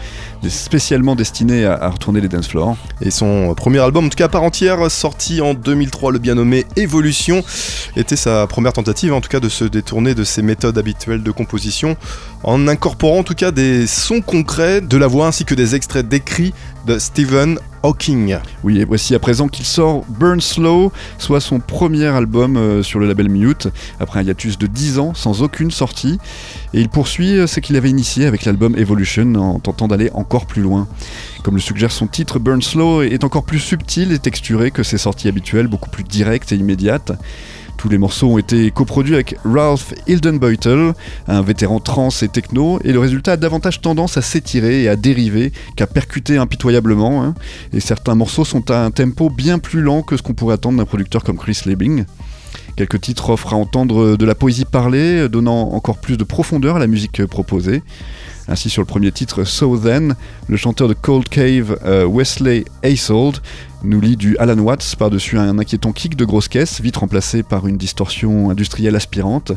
spécialement 0.46 1.14
destinés 1.14 1.64
à, 1.64 1.88
retourner 1.88 2.20
les 2.20 2.28
dance 2.28 2.48
floors. 2.48 2.76
Et 3.00 3.10
son 3.10 3.54
premier 3.54 3.78
album, 3.78 4.06
en 4.06 4.08
tout 4.10 4.16
cas 4.16 4.26
à 4.26 4.28
part 4.28 4.42
entière, 4.42 4.90
sorti 4.90 5.40
en 5.40 5.54
2003, 5.54 6.12
le 6.12 6.18
bien 6.18 6.34
nommé 6.34 6.66
Évolution, 6.76 7.42
était 7.96 8.16
sa 8.16 8.46
première 8.46 8.74
tentative 8.74 9.14
en 9.14 9.22
tout 9.22 9.30
cas 9.30 9.40
de 9.40 9.48
se 9.48 9.64
détourner 9.64 10.14
de 10.14 10.24
ses 10.24 10.42
méthodes 10.42 10.76
habituelles 10.76 11.22
de 11.22 11.30
composition, 11.30 11.96
en 12.42 12.68
incorporant 12.68 13.20
en 13.20 13.24
tout 13.24 13.34
cas 13.34 13.52
des 13.52 13.86
sons 13.86 14.20
concrets 14.20 14.82
de 14.82 14.96
la 14.98 15.06
voix 15.06 15.28
ainsi 15.28 15.46
que 15.46 15.54
des 15.54 15.74
extraits 15.74 16.06
d'écrits 16.06 16.52
de 16.86 16.98
Steven 16.98 17.58
Oui, 18.62 18.78
et 18.78 18.84
voici 18.84 19.14
à 19.14 19.18
présent 19.18 19.48
qu'il 19.48 19.64
sort 19.64 20.04
Burn 20.06 20.40
Slow, 20.40 20.92
soit 21.16 21.40
son 21.40 21.60
premier 21.60 22.06
album 22.06 22.58
euh, 22.58 22.82
sur 22.82 22.98
le 22.98 23.06
label 23.06 23.30
Mute, 23.30 23.68
après 24.00 24.20
un 24.20 24.22
hiatus 24.22 24.58
de 24.58 24.66
10 24.66 24.98
ans 24.98 25.14
sans 25.14 25.40
aucune 25.40 25.70
sortie. 25.70 26.18
Et 26.74 26.80
il 26.80 26.90
poursuit 26.90 27.38
euh, 27.38 27.46
ce 27.46 27.58
qu'il 27.60 27.76
avait 27.76 27.88
initié 27.88 28.26
avec 28.26 28.44
l'album 28.44 28.76
Evolution 28.76 29.34
en 29.36 29.60
tentant 29.60 29.88
d'aller 29.88 30.10
encore 30.12 30.44
plus 30.44 30.60
loin. 30.60 30.88
Comme 31.42 31.54
le 31.54 31.60
suggère 31.60 31.90
son 31.90 32.06
titre, 32.06 32.38
Burn 32.38 32.60
Slow 32.60 33.00
est 33.00 33.24
encore 33.24 33.44
plus 33.44 33.60
subtil 33.60 34.12
et 34.12 34.18
texturé 34.18 34.70
que 34.70 34.82
ses 34.82 34.98
sorties 34.98 35.28
habituelles, 35.28 35.66
beaucoup 35.66 35.88
plus 35.88 36.04
directes 36.04 36.52
et 36.52 36.56
immédiates. 36.56 37.12
Tous 37.80 37.88
les 37.88 37.96
morceaux 37.96 38.26
ont 38.26 38.36
été 38.36 38.70
coproduits 38.70 39.14
avec 39.14 39.36
Ralph 39.42 39.94
Hildenbeutel, 40.06 40.92
un 41.28 41.40
vétéran 41.40 41.80
trans 41.80 42.10
et 42.20 42.28
techno, 42.28 42.78
et 42.84 42.92
le 42.92 42.98
résultat 42.98 43.32
a 43.32 43.36
davantage 43.38 43.80
tendance 43.80 44.18
à 44.18 44.20
s'étirer 44.20 44.82
et 44.82 44.88
à 44.90 44.96
dériver 44.96 45.50
qu'à 45.76 45.86
percuter 45.86 46.36
impitoyablement. 46.36 47.24
hein. 47.24 47.34
Et 47.72 47.80
certains 47.80 48.14
morceaux 48.14 48.44
sont 48.44 48.70
à 48.70 48.84
un 48.84 48.90
tempo 48.90 49.30
bien 49.30 49.58
plus 49.58 49.80
lent 49.80 50.02
que 50.02 50.18
ce 50.18 50.22
qu'on 50.22 50.34
pourrait 50.34 50.56
attendre 50.56 50.76
d'un 50.76 50.84
producteur 50.84 51.24
comme 51.24 51.38
Chris 51.38 51.62
Lebing. 51.64 52.04
Quelques 52.76 53.00
titres 53.00 53.30
offrent 53.30 53.54
à 53.54 53.56
entendre 53.56 54.14
de 54.14 54.24
la 54.26 54.34
poésie 54.34 54.66
parlée, 54.66 55.30
donnant 55.30 55.72
encore 55.72 55.96
plus 55.96 56.18
de 56.18 56.24
profondeur 56.24 56.76
à 56.76 56.80
la 56.80 56.86
musique 56.86 57.24
proposée. 57.24 57.82
Ainsi, 58.50 58.68
sur 58.68 58.82
le 58.82 58.86
premier 58.86 59.12
titre, 59.12 59.44
So 59.44 59.78
Then, 59.78 60.16
le 60.48 60.56
chanteur 60.56 60.88
de 60.88 60.94
Cold 60.94 61.28
Cave, 61.28 61.78
euh, 61.84 62.04
Wesley 62.04 62.64
Aisold, 62.82 63.38
nous 63.84 64.00
lit 64.00 64.16
du 64.16 64.36
Alan 64.38 64.58
Watts 64.58 64.96
par-dessus 64.98 65.38
un 65.38 65.58
inquiétant 65.60 65.92
kick 65.92 66.16
de 66.16 66.24
grosse 66.24 66.48
caisse, 66.48 66.80
vite 66.80 66.96
remplacé 66.96 67.44
par 67.44 67.68
une 67.68 67.76
distorsion 67.76 68.50
industrielle 68.50 68.96
aspirante. 68.96 69.52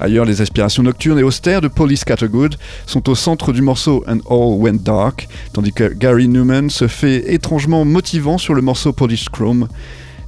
Ailleurs, 0.00 0.24
les 0.24 0.42
aspirations 0.42 0.82
nocturnes 0.82 1.20
et 1.20 1.22
austères 1.22 1.60
de 1.60 1.68
Polly 1.68 1.96
Scattergood 1.96 2.56
sont 2.86 3.08
au 3.08 3.14
centre 3.14 3.52
du 3.52 3.62
morceau 3.62 4.04
And 4.08 4.18
All 4.28 4.60
Went 4.60 4.82
Dark, 4.82 5.28
tandis 5.52 5.72
que 5.72 5.94
Gary 5.94 6.26
Newman 6.26 6.68
se 6.68 6.88
fait 6.88 7.32
étrangement 7.32 7.84
motivant 7.84 8.38
sur 8.38 8.54
le 8.54 8.62
morceau 8.62 8.92
Polish 8.92 9.28
Chrome. 9.28 9.68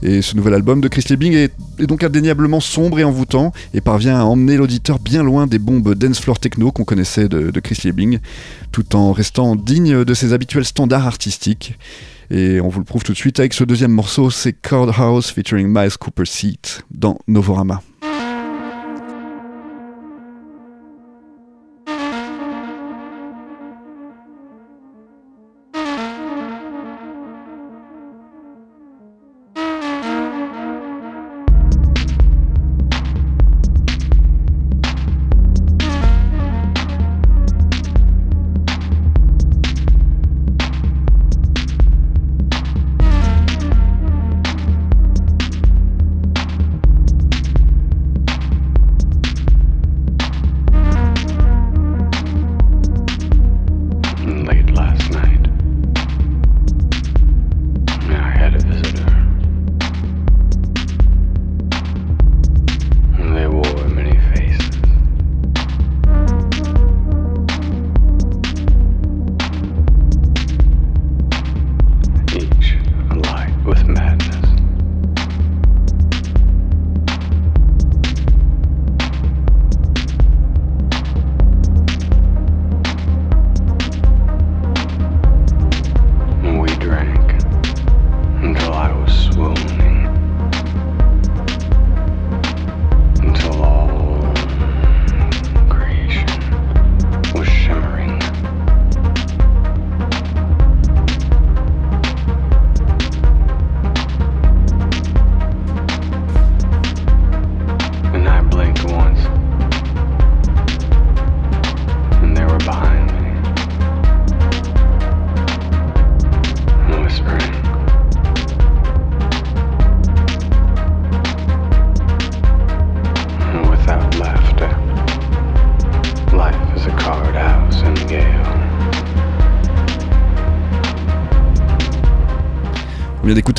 Et 0.05 0.21
ce 0.21 0.37
nouvel 0.37 0.53
album 0.53 0.83
de 0.83 0.89
Chris 0.89 1.05
Liebing 1.09 1.33
est, 1.33 1.51
donc 1.79 2.05
indéniablement 2.05 2.61
sombre 2.61 3.01
et 3.01 3.05
envoûtant 3.05 3.53
et 3.73 3.81
parvient 3.81 4.21
à 4.21 4.25
emmener 4.25 4.59
l'auditeur 4.59 4.99
bien 4.99 5.23
loin 5.23 5.47
des 5.47 5.59
bombes 5.59 5.95
dance 5.95 6.21
floor 6.21 6.39
techno 6.39 6.71
qu'on 6.71 6.85
connaissait 6.85 7.27
de, 7.27 7.51
de 7.51 7.61
Chris 7.61 7.81
Liebing, 7.85 8.19
tout 8.71 8.97
en 8.97 9.13
restant 9.13 9.57
digne 9.57 10.05
de 10.05 10.15
ses 10.15 10.35
habituels 10.35 10.67
standards 10.67 11.07
artistiques. 11.07 11.79
Et 12.31 12.61
on 12.61 12.69
vous 12.69 12.81
le 12.81 12.85
prouve 12.85 13.03
tout 13.03 13.13
de 13.13 13.17
suite 13.17 13.41
avec 13.41 13.55
ce 13.55 13.65
deuxième 13.65 13.93
morceau, 13.93 14.31
c'est 14.31 14.53
Chord 14.53 15.01
House 15.01 15.31
featuring 15.31 15.69
Miles 15.69 15.97
Cooper 15.99 16.27
Seat 16.27 16.83
dans 16.91 17.19
Novorama. 17.27 17.81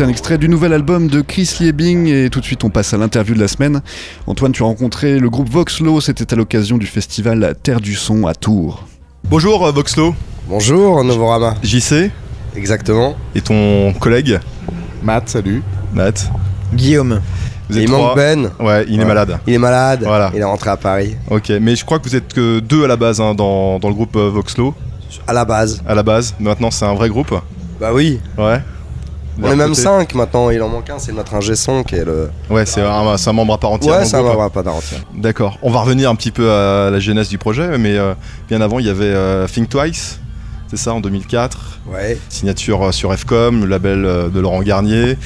Un 0.02 0.10
extrait 0.10 0.38
du 0.38 0.50
nouvel 0.50 0.74
album 0.74 1.08
de 1.08 1.22
Chris 1.22 1.50
Liebing 1.62 2.08
et 2.08 2.30
tout 2.30 2.42
de 2.42 2.46
suite 2.46 2.64
on 2.66 2.70
passe 2.70 2.94
à 2.94 2.98
l'interview 2.98 3.34
de 3.34 3.40
la 3.40 3.48
semaine. 3.48 3.82
Antoine, 4.28 4.52
tu 4.52 4.62
as 4.62 4.66
rencontré 4.66 5.20
le 5.20 5.30
groupe 5.30 5.50
Voxlo, 5.50 6.02
c'était 6.02 6.34
à 6.34 6.36
l'occasion 6.36 6.78
du 6.78 6.86
festival 6.86 7.56
Terre 7.64 7.80
du 7.80 7.96
Son 7.96 8.28
à 8.28 8.34
Tours. 8.36 8.84
Bonjour 9.30 9.66
euh, 9.66 9.72
Voxlo, 9.72 10.14
Bonjour 10.50 11.02
Novorama, 11.04 11.56
JC 11.64 12.12
exactement. 12.58 13.16
et 13.36 13.42
ton 13.42 13.94
collègue 13.94 14.40
Matt, 15.02 15.30
salut. 15.30 15.64
Matt. 15.94 16.30
Guillaume. 16.74 17.22
Vous 17.70 17.78
Et 17.78 17.84
êtes 17.84 17.88
il 17.88 17.92
manque. 17.92 18.16
Ben. 18.18 18.52
Ouais, 18.60 18.86
il 18.90 19.00
est 19.00 19.06
malade. 19.06 19.40
Il 19.48 19.54
est 19.54 19.58
malade. 19.60 20.02
Voilà. 20.04 20.30
Il 20.34 20.40
est 20.40 20.44
rentré 20.44 20.70
à 20.72 20.78
Paris. 20.78 21.16
Ok, 21.32 21.52
mais 21.62 21.76
je 21.78 21.86
crois 21.86 22.00
que 22.00 22.10
vous 22.10 22.16
êtes 22.18 22.34
que 22.34 22.60
deux 22.60 22.84
à 22.84 22.88
la 22.88 22.98
base 22.98 23.22
hein, 23.22 23.34
dans, 23.34 23.80
dans 23.80 23.88
le 23.88 23.94
groupe 23.96 24.16
euh, 24.18 24.30
Voxlo, 24.30 24.76
À 25.28 25.32
la 25.34 25.46
base. 25.46 25.82
à 25.88 25.96
la 25.96 26.04
base. 26.04 26.36
Maintenant 26.40 26.70
c'est 26.70 26.86
un 26.86 26.94
vrai 26.96 27.08
groupe. 27.08 27.34
Bah 27.80 27.92
oui. 27.94 28.20
Ouais. 28.38 28.60
On 29.42 29.52
est 29.52 29.56
même 29.56 29.74
5 29.76 30.14
maintenant. 30.16 30.50
Il 30.50 30.62
en 30.62 30.70
manque 30.70 30.90
un. 30.90 31.00
C'est 31.00 31.12
notre 31.14 31.34
ingé 31.36 31.56
son 31.56 31.84
qui 31.84 31.96
est 31.96 32.06
le. 32.06 32.30
Ouais, 32.50 32.66
c'est 32.66 32.82
un, 32.82 33.18
c'est 33.18 33.30
un 33.30 33.34
membre 33.34 33.54
à 33.54 33.58
part 33.58 33.72
entière. 33.72 33.94
Ouais, 33.96 34.00
le 34.02 34.06
ça 34.06 34.22
groupe. 34.22 34.38
va 34.38 34.50
pas 34.50 34.64
d'entière. 34.64 35.02
D'accord. 35.14 35.58
On 35.62 35.72
va 35.72 35.80
revenir 35.82 36.10
un 36.10 36.16
petit 36.16 36.32
peu 36.32 36.50
à 36.52 36.90
la 36.90 37.00
genèse 37.00 37.30
du 37.30 37.38
projet, 37.38 37.78
mais 37.78 37.98
euh, 37.98 38.14
bien 38.50 38.62
avant, 38.62 38.80
il 38.80 38.86
y 38.86 38.90
avait 38.90 39.04
euh, 39.06 39.48
Think 39.48 39.70
Twice, 39.70 40.20
c'est 40.70 40.78
ça, 40.78 40.94
en 40.94 41.02
2004. 41.02 41.80
Ouais. 41.94 42.18
Signature 42.30 42.82
euh, 42.88 42.92
sur 42.92 43.14
FCOM, 43.14 43.62
le 43.62 43.68
label 43.68 44.02
de 44.34 44.40
Laurent 44.40 44.62
Garnier. 44.64 45.18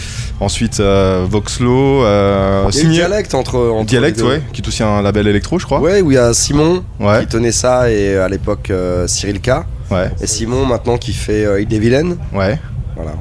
Ensuite, 0.41 0.79
euh, 0.79 1.25
Voxlo. 1.29 2.03
Euh, 2.03 2.63
Il 2.69 2.75
y 2.75 2.77
a 2.77 2.79
eu 2.79 2.81
signé- 2.83 2.93
dialecte 2.95 3.33
entre. 3.35 3.57
entre 3.59 3.85
Dialect, 3.85 4.21
ouais, 4.21 4.41
qui 4.53 4.61
est 4.61 4.67
aussi 4.67 4.83
un 4.83 5.01
label 5.01 5.27
électro, 5.27 5.59
je 5.59 5.65
crois. 5.65 5.79
Ouais, 5.81 6.01
où 6.01 6.11
il 6.11 6.15
y 6.15 6.17
a 6.17 6.33
Simon 6.33 6.83
Ouais, 6.99 7.21
qui 7.21 7.27
tenait 7.27 7.51
ça 7.51 7.91
et 7.91 8.17
à 8.17 8.27
l'époque 8.27 8.69
euh, 8.71 9.07
Cyril 9.07 9.39
K. 9.39 9.49
ouais, 9.91 10.09
Et 10.19 10.27
Simon 10.27 10.65
maintenant 10.65 10.97
qui 10.97 11.13
fait 11.13 11.63
des 11.65 11.79
Vilaines. 11.79 12.17
ouais. 12.33 12.59
Voilà. 12.95 13.13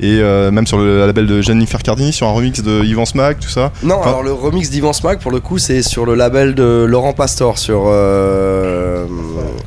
Et 0.00 0.18
euh, 0.20 0.50
même 0.50 0.66
sur 0.66 0.76
le 0.78 1.06
label 1.06 1.26
de 1.26 1.40
Jennifer 1.40 1.82
Cardini, 1.82 2.12
sur 2.12 2.26
un 2.26 2.32
remix 2.32 2.62
de 2.62 2.84
Yvan 2.84 3.06
Smack, 3.06 3.40
tout 3.40 3.48
ça. 3.48 3.72
Non, 3.82 3.96
Enfin- 3.96 4.10
alors 4.10 4.22
le 4.22 4.32
remix 4.32 4.68
d'Ivan 4.70 4.92
Smack 4.92 5.20
pour 5.20 5.30
le 5.30 5.40
coup 5.40 5.56
c'est 5.58 5.82
sur 5.82 6.04
le 6.04 6.14
label 6.14 6.54
de 6.54 6.84
Laurent 6.86 7.14
Pastor 7.14 7.56
sur 7.58 7.84
euh, 7.86 9.06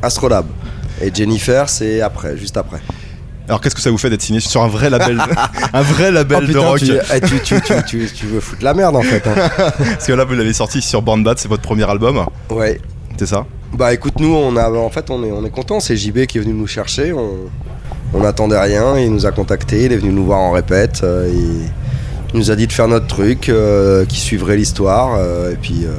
Astrolab. 0.01 0.45
Et 1.01 1.11
Jennifer 1.13 1.67
c'est 1.69 2.01
après, 2.01 2.37
juste 2.37 2.57
après. 2.57 2.79
Alors 3.47 3.61
qu'est-ce 3.61 3.73
que 3.73 3.81
ça 3.81 3.89
vous 3.89 3.97
fait 3.97 4.11
d'être 4.11 4.21
signé 4.21 4.39
sur 4.39 4.61
un 4.61 4.67
vrai 4.67 4.91
label, 4.91 5.19
un 5.73 5.81
vrai 5.81 6.11
label 6.11 6.43
Oh, 6.47 6.51
de 6.53 6.57
rock 6.59 6.77
tu, 6.79 6.91
eh, 6.93 7.21
tu, 7.21 7.39
tu, 7.41 7.59
tu, 7.61 7.73
tu- 7.87 8.11
tu 8.13 8.25
veux 8.27 8.39
foutre 8.39 8.63
la 8.63 8.75
merde 8.75 8.95
en 8.95 9.01
fait. 9.01 9.25
hein. 9.25 9.49
Parce 9.57 10.05
que 10.05 10.13
là, 10.13 10.25
vous 10.25 10.35
l'avez 10.35 10.53
sorti 10.53 10.81
sur 10.83 11.01
Born 11.01 11.23
Bad, 11.23 11.39
c'est 11.39 11.47
votre 11.47 11.63
premier 11.63 11.89
album, 11.89 12.23
Ouais. 12.51 12.79
c'est 13.17 13.25
ça? 13.25 13.45
Bah 13.73 13.93
écoute, 13.93 14.19
nous 14.19 14.33
on 14.33 14.55
a, 14.55 14.69
en 14.69 14.89
fait 14.91 15.09
on 15.09 15.23
est, 15.23 15.31
on 15.31 15.43
est 15.45 15.49
content. 15.49 15.79
C'est 15.79 15.95
JB 15.97 16.25
qui 16.27 16.37
est 16.37 16.41
venu 16.41 16.53
nous 16.53 16.67
chercher. 16.67 17.13
On, 17.13 17.49
on 18.13 18.21
n'attendait 18.21 18.59
rien. 18.59 18.97
Il 18.97 19.11
nous 19.13 19.25
a 19.25 19.31
contacté. 19.31 19.85
Il 19.85 19.93
est 19.93 19.97
venu 19.97 20.11
nous 20.11 20.25
voir 20.25 20.39
en 20.39 20.51
répète. 20.51 21.01
euh, 21.03 21.27
et 21.27 21.33
il 22.33 22.39
nous 22.39 22.51
a 22.51 22.55
dit 22.55 22.67
de 22.67 22.71
faire 22.71 22.87
notre 22.87 23.07
truc, 23.07 23.49
euh, 23.49 24.05
qui 24.05 24.19
suivrait 24.19 24.55
l'histoire. 24.55 25.15
euh, 25.17 25.51
et 25.53 25.55
puis 25.55 25.85
euh, 25.85 25.91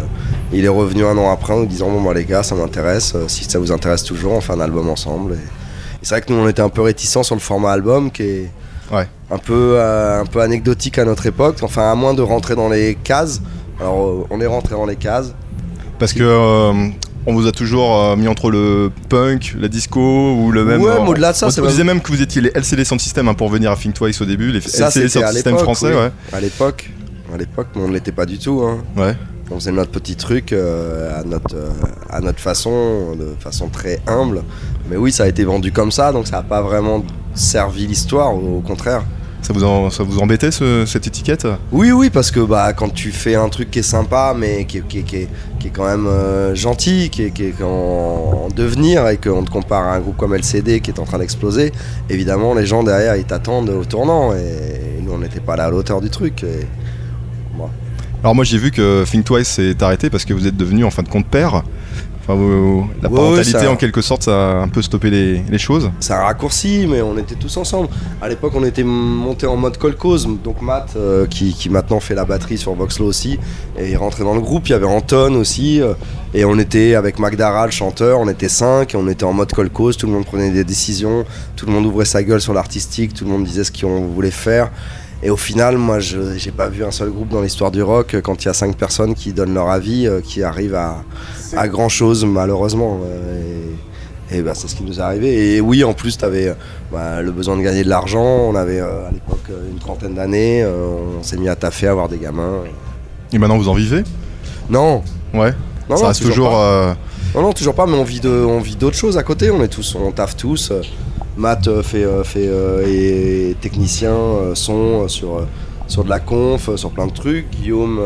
il 0.53 0.65
est 0.65 0.69
revenu 0.69 1.05
un 1.05 1.17
an 1.19 1.31
après 1.33 1.53
en 1.53 1.61
nous 1.61 1.67
disant 1.67 1.91
bon 1.91 2.03
bah 2.03 2.13
les 2.15 2.25
gars 2.25 2.43
ça 2.43 2.55
m'intéresse. 2.55 3.15
si 3.29 3.45
ça 3.45 3.59
vous 3.59 3.71
intéresse 3.73 4.03
toujours, 4.05 4.33
on 4.33 4.41
fait 4.41 4.53
un 4.53 4.61
album 4.61 4.89
ensemble. 4.89 5.35
Et, 5.35 5.37
et 5.37 5.99
c'est 6.03 6.15
vrai 6.15 6.23
que 6.23 6.33
nous 6.33 6.39
on 6.41 6.49
était 6.49 6.63
un 6.63 6.69
peu 6.69 6.83
réticents 6.83 7.23
sur 7.23 7.35
le 7.37 7.41
format 7.41 7.73
album 7.73 8.11
qui 8.11 8.23
est 8.23 8.51
Ouais. 8.93 9.07
Un 9.31 9.39
peu, 9.39 9.81
un 9.81 10.27
peu 10.27 10.41
anecdotique 10.41 10.99
à 10.99 11.05
notre 11.05 11.25
époque. 11.27 11.59
Enfin, 11.63 11.93
à 11.93 11.95
moins 11.95 12.13
de 12.13 12.23
rentrer 12.23 12.57
dans 12.57 12.69
les 12.69 12.97
cases. 12.97 13.41
Alors, 13.79 14.27
on 14.31 14.41
est 14.41 14.47
rentré 14.49 14.75
dans 14.75 14.85
les 14.85 14.97
cases. 14.97 15.33
Parce 16.01 16.13
que 16.13 16.91
on 17.27 17.35
vous 17.35 17.47
a 17.47 17.53
toujours 17.53 17.97
euh, 17.97 18.17
mis 18.17 18.29
entre 18.29 18.51
le 18.51 18.91
punk, 19.09 19.57
la 19.61 19.69
disco 19.69 20.01
ou 20.35 20.51
le 20.53 20.65
même. 20.65 20.81
Ouais, 20.83 20.91
euh, 20.91 21.03
mais 21.03 21.09
au-delà 21.11 21.33
de 21.33 21.37
ça, 21.37 21.47
on 21.47 21.51
c'est 21.51 21.61
vous 21.61 21.67
disait 21.67 21.85
même 21.85 22.01
que 22.01 22.09
vous 22.11 22.23
étiez 22.23 22.41
les 22.43 22.51
LCD 22.55 22.85
Sound 22.85 23.01
System 23.01 23.29
hein, 23.29 23.35
pour 23.35 23.49
venir 23.49 23.71
à 23.71 23.77
Think 23.77 23.95
Twice 23.95 24.21
au 24.21 24.25
début, 24.25 24.51
les 24.53 24.61
Ça, 24.61 24.87
LCD 24.89 25.09
Sound 25.09 25.29
System 25.33 25.59
français, 25.59 25.89
oui. 25.91 25.97
ouais. 25.97 26.11
À 26.33 26.41
l'époque, 26.41 26.91
à 27.33 27.37
l'époque, 27.37 27.69
mais 27.77 27.83
on 27.83 27.89
ne 27.89 27.93
l'était 27.95 28.13
pas 28.13 28.27
du 28.27 28.39
tout. 28.39 28.63
hein. 28.65 28.79
Ouais. 28.97 29.15
On 29.53 29.57
faisait 29.57 29.73
notre 29.73 29.91
petit 29.91 30.15
truc 30.15 30.53
euh, 30.53 31.21
à, 31.21 31.25
notre, 31.25 31.57
euh, 31.57 31.71
à 32.09 32.21
notre 32.21 32.39
façon, 32.39 33.17
de 33.17 33.35
façon 33.41 33.69
très 33.69 34.01
humble. 34.07 34.43
Mais 34.89 34.97
oui, 34.97 35.11
ça 35.11 35.25
a 35.25 35.27
été 35.29 35.43
vendu 35.45 35.73
comme 35.73 35.91
ça, 35.91 36.13
donc 36.13 36.29
ça 36.29 36.37
n'a 36.37 36.43
pas 36.45 36.63
vraiment 36.63 37.03
servi 37.35 37.87
l'histoire, 37.89 38.33
au 38.35 38.61
contraire. 38.61 39.03
Ça 39.43 39.53
vous, 39.55 39.65
en- 39.65 39.91
ça 39.91 40.03
vous 40.05 40.19
embêtait 40.19 40.51
ce- 40.51 40.85
cette 40.87 41.07
étiquette? 41.07 41.47
Oui, 41.73 41.91
oui, 41.93 42.11
parce 42.11 42.31
que 42.31 42.41
bah, 42.41 42.73
quand 42.73 42.91
tu 42.93 43.11
fais 43.11 43.35
un 43.35 43.49
truc 43.49 43.71
qui 43.71 43.79
est 43.81 43.83
sympa, 43.83 44.35
mais 44.37 44.65
qui 44.67 44.79
est, 44.79 44.83
qui 44.87 44.99
est- 44.99 45.03
qui 45.03 45.17
est- 45.17 45.29
qui 45.59 45.67
est 45.69 45.71
quand 45.71 45.87
même 45.87 46.07
euh, 46.07 46.55
gentil, 46.55 47.09
qui 47.11 47.23
est, 47.25 47.31
qui 47.31 47.45
est 47.45 47.63
en, 47.63 47.67
en 47.67 48.49
devenir, 48.55 49.09
et 49.09 49.17
qu'on 49.17 49.43
te 49.43 49.51
compare 49.51 49.85
à 49.89 49.95
un 49.95 50.01
groupe 50.01 50.17
comme 50.17 50.35
LCD 50.35 50.81
qui 50.81 50.91
est 50.91 51.01
en 51.01 51.05
train 51.05 51.19
d'exploser, 51.19 51.73
évidemment, 52.11 52.55
les 52.55 52.67
gens 52.67 52.83
derrière, 52.83 53.17
ils 53.17 53.25
t'attendent 53.25 53.71
au 53.71 53.85
tournant, 53.85 54.33
et 54.35 55.01
nous, 55.03 55.13
on 55.13 55.19
n'était 55.19 55.41
pas 55.41 55.57
là 55.57 55.65
à 55.65 55.71
l'auteur 55.71 56.01
du 56.01 56.11
truc. 56.11 56.45
et- 56.45 56.67
Alors 58.23 58.35
moi 58.35 58.45
j'ai 58.45 58.59
vu 58.59 58.71
que 58.71 59.05
Think 59.11 59.25
Twice 59.25 59.49
s'est 59.49 59.83
arrêté 59.83 60.11
parce 60.11 60.27
que 60.27 60.35
vous 60.35 60.47
êtes 60.47 60.57
devenu 60.57 60.85
en 60.85 60.91
fin 60.91 61.03
de 61.03 61.09
compte 61.09 61.27
père. 61.27 61.63
Enfin, 62.23 62.35
la 63.03 63.09
Ouais, 63.09 63.15
parentalité 63.17 63.55
ouais, 63.57 63.65
ça- 63.65 63.71
en 63.71 63.77
quelque 63.77 64.03
sorte 64.03 64.25
ça 64.25 64.33
a 64.51 64.63
un 64.63 64.69
peu 64.69 64.83
stoppé 64.83 65.11
les, 65.11 65.43
les 65.51 65.59
choses. 65.59 65.91
C'est 66.01 66.13
un 66.13 66.21
raccourci, 66.23 66.87
mais 66.89 67.01
on 67.03 67.17
était 67.19 67.35
tous 67.35 67.57
ensemble. 67.57 67.89
À 68.21 68.29
l'époque, 68.29 68.53
on 68.55 68.65
était 68.65 68.85
monté 68.85 69.47
en 69.47 69.57
mode 69.57 69.79
colcose. 69.79 70.29
Donc 70.45 70.61
Matt, 70.63 70.91
euh, 70.97 71.27
qui, 71.27 71.53
qui 71.55 71.71
maintenant 71.71 71.99
fait 71.99 72.15
la 72.15 72.25
batterie 72.25 72.59
sur 72.59 72.75
Voxlo 72.75 73.07
aussi, 73.07 73.39
et 73.79 73.91
il 73.91 73.97
rentrait 73.97 74.25
dans 74.25 74.35
le 74.35 74.41
groupe. 74.41 74.69
Il 74.69 74.73
y 74.73 74.75
avait 74.75 74.87
Anton 74.87 75.35
aussi. 75.35 75.81
euh, 75.81 75.95
et 76.33 76.45
on 76.45 76.59
était 76.61 76.95
avec 76.95 77.19
Magdara, 77.19 77.65
le 77.67 77.73
chanteur. 77.73 78.21
On 78.21 78.29
était 78.29 78.49
cinq. 78.49 78.95
Et 78.95 78.97
on 78.97 79.09
était 79.09 79.25
en 79.25 79.33
mode 79.33 79.53
colcose. 79.53 79.97
Tout 79.97 80.07
le 80.07 80.13
monde 80.13 80.25
prenait 80.27 80.51
des 80.51 80.63
décisions. 80.63 81.25
Tout 81.57 81.67
le 81.67 81.73
monde 81.73 81.87
ouvrait 81.87 82.05
sa 82.05 82.23
gueule 82.23 82.41
sur 82.41 82.53
l'artistique. 82.55 83.15
Tout 83.15 83.25
le 83.25 83.31
monde 83.31 83.45
disait 83.45 83.65
ce 83.65 83.73
qu'on 83.73 84.07
voulait 84.07 84.31
faire. 84.31 84.71
Et 85.23 85.29
au 85.31 85.37
final, 85.37 85.77
moi, 85.77 85.99
je 86.01 86.19
j'ai 86.39 86.51
pas 86.51 86.69
vu 86.69 86.83
un 86.85 86.91
seul 86.91 87.11
groupe 87.11 87.29
dans 87.29 87.43
l'histoire 87.43 87.71
du 87.71 87.83
rock 87.83 88.15
euh, 88.15 88.21
quand 88.23 88.43
il 88.43 88.47
y 88.47 88.51
a 88.51 88.55
cinq 88.55 88.77
personnes 88.77 89.15
qui 89.15 89.33
donnent 89.33 89.53
leur 89.53 89.69
avis, 89.69 90.07
euh, 90.07 90.21
qui 90.23 90.43
arrivent 90.43 90.75
à, 90.75 91.03
à 91.57 91.69
grand 91.69 91.89
chose, 91.91 92.25
malheureusement. 92.25 93.01
euh, 93.05 93.65
et- 94.33 94.39
et 94.39 94.43
bah, 94.43 94.53
c'est 94.55 94.69
ce 94.69 94.77
qui 94.77 94.85
nous 94.85 94.99
est 94.99 95.03
arrivé. 95.03 95.57
Et 95.57 95.61
oui, 95.61 95.83
en 95.83 95.93
plus, 95.93 96.17
tu 96.17 96.25
avais 96.25 96.55
le 96.93 97.31
besoin 97.33 97.57
de 97.57 97.63
gagner 97.63 97.83
de 97.83 97.89
l'argent. 97.89 98.23
On 98.25 98.55
avait 98.55 98.79
euh, 98.81 99.09
à 99.09 99.11
l'époque 99.11 99.51
une 99.73 99.79
trentaine 99.81 100.15
d'années. 100.15 100.65
on 100.65 101.21
s'est 101.25 101.37
mis 101.37 101.49
à 101.49 101.57
taffer, 101.57 101.89
à 101.89 101.91
avoir 101.91 102.09
des 102.09 102.19
gamins. 102.19 102.61
Et 103.33 103.39
maintenant 103.39 103.59
vous 103.59 103.69
en 103.69 103.75
vivez? 103.75 104.05
Non, 104.71 105.03
Ouais. 105.35 105.53
non, 105.89 105.97
ça 105.97 106.03
non, 106.03 106.09
reste 106.09 106.23
toujours. 106.23 106.53
Non, 107.35 107.43
non, 107.43 107.53
toujours 107.53 107.77
pas, 107.77 107.87
mais 107.87 107.97
on 107.97 108.03
vit 108.03 108.77
d'autres 108.77 108.97
choses 108.97 109.17
à 109.17 109.23
côté. 109.23 109.51
On 109.53 109.63
est 109.63 109.69
tous, 109.69 109.95
on 109.95 110.11
taffe 110.11 110.37
tous. 110.37 110.73
Euh, 110.73 110.83
Matt 111.37 111.69
euh, 111.69 111.83
fait, 111.83 112.05
euh, 112.05 112.85
est 112.85 113.59
technicien 113.61 114.13
son 114.55 115.07
sur, 115.07 115.47
de 116.05 116.09
la 116.09 116.19
conf, 116.19 116.75
sur 116.75 116.91
plein 116.91 117.07
de 117.07 117.13
trucs. 117.13 117.49
Guillaume 117.51 118.01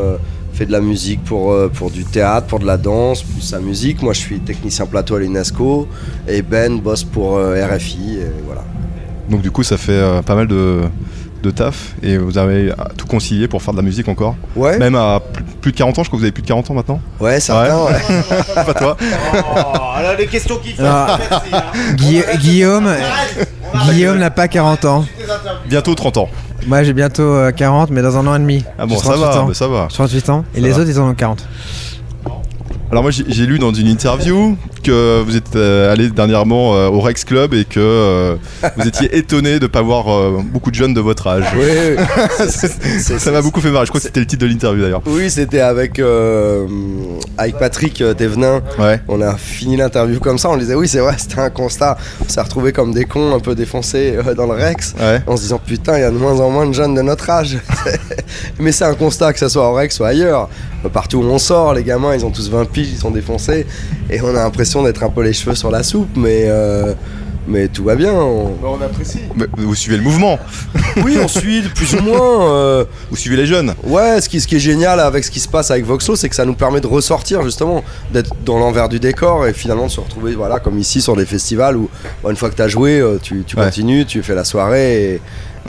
fait 0.53 0.67
de 0.67 0.71
la 0.71 0.79
musique 0.79 1.23
pour, 1.23 1.53
pour 1.73 1.89
du 1.89 2.05
théâtre, 2.05 2.45
pour 2.47 2.59
de 2.59 2.67
la 2.67 2.77
danse, 2.77 3.23
plus 3.23 3.41
sa 3.41 3.59
musique. 3.59 4.03
Moi, 4.03 4.13
je 4.13 4.19
suis 4.19 4.39
technicien 4.39 4.85
plateau 4.85 5.15
à 5.15 5.19
l'UNESCO 5.19 5.87
et 6.27 6.43
Ben 6.43 6.79
bosse 6.79 7.03
pour 7.03 7.39
RFI. 7.39 8.19
Et 8.19 8.31
voilà. 8.45 8.63
Donc 9.27 9.41
du 9.41 9.49
coup 9.49 9.63
ça 9.63 9.77
fait 9.77 10.21
pas 10.23 10.35
mal 10.35 10.45
de, 10.45 10.81
de 11.45 11.51
taf 11.51 11.93
et 12.03 12.17
vous 12.17 12.37
avez 12.37 12.71
euh, 12.71 12.75
tout 12.97 13.05
concilié 13.07 13.47
pour 13.47 13.61
faire 13.61 13.73
de 13.73 13.77
la 13.79 13.83
musique 13.83 14.07
encore. 14.07 14.35
Ouais, 14.55 14.77
Même 14.79 14.95
à 14.95 15.21
plus, 15.61 15.71
de 15.71 15.77
40 15.77 15.99
ans, 15.99 16.03
je 16.03 16.09
crois 16.09 16.17
que 16.17 16.21
vous 16.21 16.25
avez 16.25 16.31
plus 16.31 16.41
de 16.41 16.47
40 16.47 16.71
ans 16.71 16.73
maintenant. 16.73 16.99
ouais, 17.19 17.39
certain. 17.39 17.83
ouais. 17.85 17.93
pas 18.65 18.73
toi. 18.73 18.97
Oh, 19.01 20.01
là, 20.01 20.15
les 20.17 20.27
questions 20.27 20.57
qui 20.57 20.71
font. 20.73 20.83
Alors, 20.83 21.19
Gui- 21.95 22.23
Guillaume, 22.39 22.89
Guillaume 23.89 24.17
n'a 24.17 24.31
pas 24.31 24.47
40 24.47 24.85
ans. 24.85 25.05
Bientôt 25.67 25.93
30 25.95 26.17
ans. 26.17 26.29
Moi 26.67 26.81
j'ai 26.83 26.93
bientôt 26.93 27.21
euh, 27.21 27.51
40, 27.51 27.91
mais 27.91 28.01
dans 28.01 28.17
un 28.17 28.25
an 28.25 28.35
et 28.35 28.39
demi. 28.39 28.63
Ah 28.79 28.87
bon 28.87 28.95
ça 28.97 29.03
38 29.13 29.21
va, 29.21 29.41
ans. 29.41 29.53
ça 29.53 29.67
va. 29.67 29.87
J'ai 29.89 29.95
38 29.97 30.29
ans. 30.31 30.45
Et 30.55 30.61
Ça 30.61 30.65
les 30.65 30.71
va. 30.73 30.79
autres 30.79 30.89
ils 30.89 30.99
en 30.99 31.09
ont 31.09 31.13
40. 31.13 31.45
Alors 32.91 33.01
moi 33.01 33.11
j'ai 33.11 33.45
lu 33.47 33.57
dans 33.57 33.73
une 33.73 33.87
interview 33.87 34.55
que 34.83 35.23
vous 35.23 35.35
êtes 35.35 35.55
euh, 35.55 35.91
allé 35.91 36.09
dernièrement 36.11 36.75
euh, 36.75 36.87
au 36.87 37.01
Rex 37.01 37.25
Club 37.25 37.55
et 37.55 37.65
que 37.65 37.79
euh, 37.79 38.35
vous 38.77 38.87
étiez 38.87 39.17
étonné 39.17 39.57
de 39.57 39.63
ne 39.63 39.67
pas 39.67 39.81
voir 39.81 40.07
euh, 40.07 40.41
beaucoup 40.43 40.69
de 40.69 40.75
jeunes 40.75 40.93
de 40.93 41.01
votre 41.01 41.25
âge. 41.25 41.45
Oui. 41.57 41.95
Ça 42.99 43.31
m'a 43.31 43.41
beaucoup 43.41 43.59
fait 43.59 43.71
marrer, 43.71 43.85
je 43.85 43.91
crois 43.91 43.99
que 43.99 44.05
c'était 44.05 44.19
le 44.19 44.27
titre 44.27 44.43
de 44.43 44.47
l'interview 44.47 44.83
d'ailleurs. 44.83 45.01
Oui, 45.07 45.31
c'était 45.31 45.61
avec, 45.61 45.99
avec 47.37 47.57
Patrick 47.57 48.03
Thévenin. 48.17 48.61
Ouais. 48.77 49.01
On 49.07 49.19
a 49.19 49.35
fini 49.35 49.77
l'interview 49.77 50.19
comme 50.19 50.37
ça, 50.37 50.49
on 50.49 50.57
disait 50.57 50.75
oui 50.75 50.87
c'est 50.87 50.99
vrai, 50.99 51.15
c'était 51.17 51.39
un 51.39 51.49
constat. 51.49 51.97
On 52.23 52.29
s'est 52.29 52.41
retrouvés 52.41 52.71
comme 52.71 52.93
des 52.93 53.05
cons 53.05 53.33
un 53.33 53.39
peu 53.39 53.55
défoncés 53.55 54.15
dans 54.37 54.45
le 54.45 54.53
Rex. 54.53 54.93
Ouais. 54.99 55.21
En 55.25 55.35
se 55.37 55.41
disant 55.41 55.59
putain, 55.65 55.97
il 55.97 56.01
y 56.01 56.03
a 56.03 56.11
de 56.11 56.17
moins 56.17 56.39
en 56.39 56.51
moins 56.51 56.67
de 56.67 56.73
jeunes 56.73 56.93
de 56.93 57.01
notre 57.01 57.29
âge. 57.31 57.57
Mais 58.59 58.71
c'est 58.71 58.85
un 58.85 58.93
constat 58.93 59.33
que 59.33 59.39
ce 59.39 59.49
soit 59.49 59.67
au 59.67 59.73
Rex 59.73 59.99
ou 59.99 60.03
ailleurs. 60.03 60.49
Partout 60.93 61.17
où 61.17 61.23
on 61.23 61.39
sort, 61.39 61.73
les 61.73 61.83
gamins 61.83 62.13
ils 62.13 62.23
ont 62.25 62.29
tous 62.29 62.49
20 62.49 62.65
piges, 62.65 62.84
ils 62.93 62.97
sont 62.97 63.11
défoncés. 63.11 63.65
Et 64.09 64.21
on 64.21 64.29
a 64.29 64.33
l'impression 64.33 64.83
d'être 64.83 65.03
un 65.03 65.09
peu 65.09 65.23
les 65.23 65.33
cheveux 65.33 65.55
sur 65.55 65.71
la 65.71 65.83
soupe, 65.83 66.09
mais, 66.15 66.43
euh, 66.45 66.93
mais 67.47 67.67
tout 67.67 67.83
va 67.83 67.95
bien. 67.95 68.13
On- 68.13 68.55
on 68.63 68.81
apprécie. 68.81 69.19
Mais 69.35 69.45
Vous 69.57 69.75
suivez 69.75 69.97
le 69.97 70.03
mouvement, 70.03 70.39
Oui, 71.03 71.17
on 71.21 71.27
suit 71.27 71.61
plus 71.75 71.93
ou 71.95 72.01
moins. 72.01 72.51
euh, 72.53 72.85
vous 73.09 73.15
suivez 73.17 73.35
les 73.35 73.45
jeunes. 73.45 73.73
Ouais, 73.83 74.19
ce 74.21 74.29
qui, 74.29 74.39
ce 74.41 74.47
qui 74.47 74.55
est 74.55 74.59
génial 74.59 74.99
avec 74.99 75.23
ce 75.23 75.29
qui 75.31 75.39
se 75.39 75.47
passe 75.47 75.69
avec 75.71 75.85
Voxlo, 75.85 76.15
c'est 76.15 76.29
que 76.29 76.35
ça 76.35 76.45
nous 76.45 76.55
permet 76.55 76.81
de 76.81 76.87
ressortir 76.87 77.43
justement, 77.43 77.83
d'être 78.13 78.31
dans 78.45 78.57
l'envers 78.57 78.89
du 78.89 78.99
décor 78.99 79.45
et 79.47 79.53
finalement 79.53 79.85
de 79.87 79.91
se 79.91 79.99
retrouver, 79.99 80.33
voilà, 80.35 80.59
comme 80.59 80.79
ici 80.79 81.01
sur 81.01 81.15
des 81.15 81.25
festivals 81.25 81.77
où 81.77 81.89
bah, 82.23 82.29
une 82.31 82.35
fois 82.37 82.49
que 82.49 82.55
tu 82.55 82.61
as 82.61 82.67
joué, 82.67 82.99
euh, 82.99 83.17
tu, 83.21 83.43
tu 83.45 83.55
Ouais. 83.57 83.65
continues, 83.65 84.05
tu 84.05 84.23
fais 84.23 84.35
la 84.35 84.43
soirée. 84.45 85.13
Et, 85.15 85.21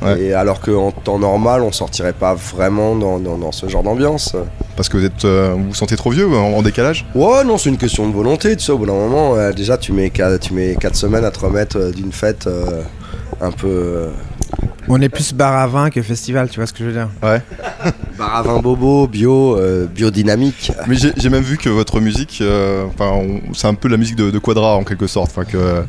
Ouais. 0.02 0.20
et 0.20 0.32
alors 0.34 0.60
qu'en 0.60 0.90
temps 0.90 1.18
normal, 1.18 1.62
on 1.62 1.72
sortirait 1.72 2.12
pas 2.12 2.34
vraiment 2.34 2.94
dans, 2.96 3.18
dans- 3.18 3.38
dans 3.38 3.52
ce 3.52 3.66
genre 3.68 3.82
d'ambiance. 3.82 4.36
Parce 4.76 4.88
que 4.90 4.98
vous 4.98 5.04
êtes, 5.06 5.24
euh, 5.24 5.54
vous 5.56 5.68
vous 5.68 5.74
sentez 5.74 5.96
trop 5.96 6.10
vieux 6.10 6.28
en, 6.28 6.52
en 6.52 6.62
décalage? 6.62 7.06
Ouais, 7.14 7.44
non, 7.44 7.56
c'est 7.56 7.70
une 7.70 7.78
question 7.78 8.06
de 8.08 8.12
volonté, 8.14 8.54
tu 8.56 8.64
sais, 8.64 8.72
au 8.72 8.78
bout 8.78 8.86
d'un 8.86 8.92
moment, 8.92 9.34
euh, 9.36 9.52
déjà 9.52 9.78
tu 9.78 9.92
mets, 9.92 10.10
qua- 10.10 10.38
tu 10.38 10.52
mets 10.52 10.76
4 10.78 10.96
semaines 10.96 11.24
à 11.24 11.30
te 11.30 11.38
remettre 11.40 11.78
euh, 11.78 11.92
d'une 11.92 12.12
fête 12.12 12.46
euh, 12.46 12.82
un 13.40 13.50
peu. 13.52 13.68
euh, 13.68 14.10
On 14.88 15.00
est 15.00 15.08
plus 15.08 15.32
bar 15.32 15.54
à 15.56 15.66
vin 15.66 15.88
que 15.88 16.02
festival, 16.02 16.50
tu 16.50 16.60
vois 16.60 16.66
ce 16.66 16.72
que 16.74 16.80
je 16.80 16.84
veux 16.84 16.92
dire? 16.92 17.08
Ouais. 17.22 17.40
bar 18.18 18.36
à 18.36 18.42
vin 18.42 18.58
bobo, 18.58 19.06
bio, 19.06 19.56
euh, 19.56 19.86
biodynamique. 19.86 20.72
Mais 20.86 20.96
j'ai 21.16 21.30
même 21.30 21.42
vu 21.42 21.56
que 21.56 21.70
votre 21.70 22.00
musique, 22.00 22.38
euh, 22.42 22.84
on- 23.00 23.40
c'est 23.54 23.66
un 23.66 23.74
peu 23.74 23.88
la 23.88 23.96
musique 23.96 24.16
de, 24.16 24.30
de 24.30 24.38
Quadra 24.38 24.76
en 24.76 24.84
quelque 24.84 25.06
sorte. 25.06 25.30
Enfin 25.30 25.44
que 25.44 25.56
euh, 25.56 25.82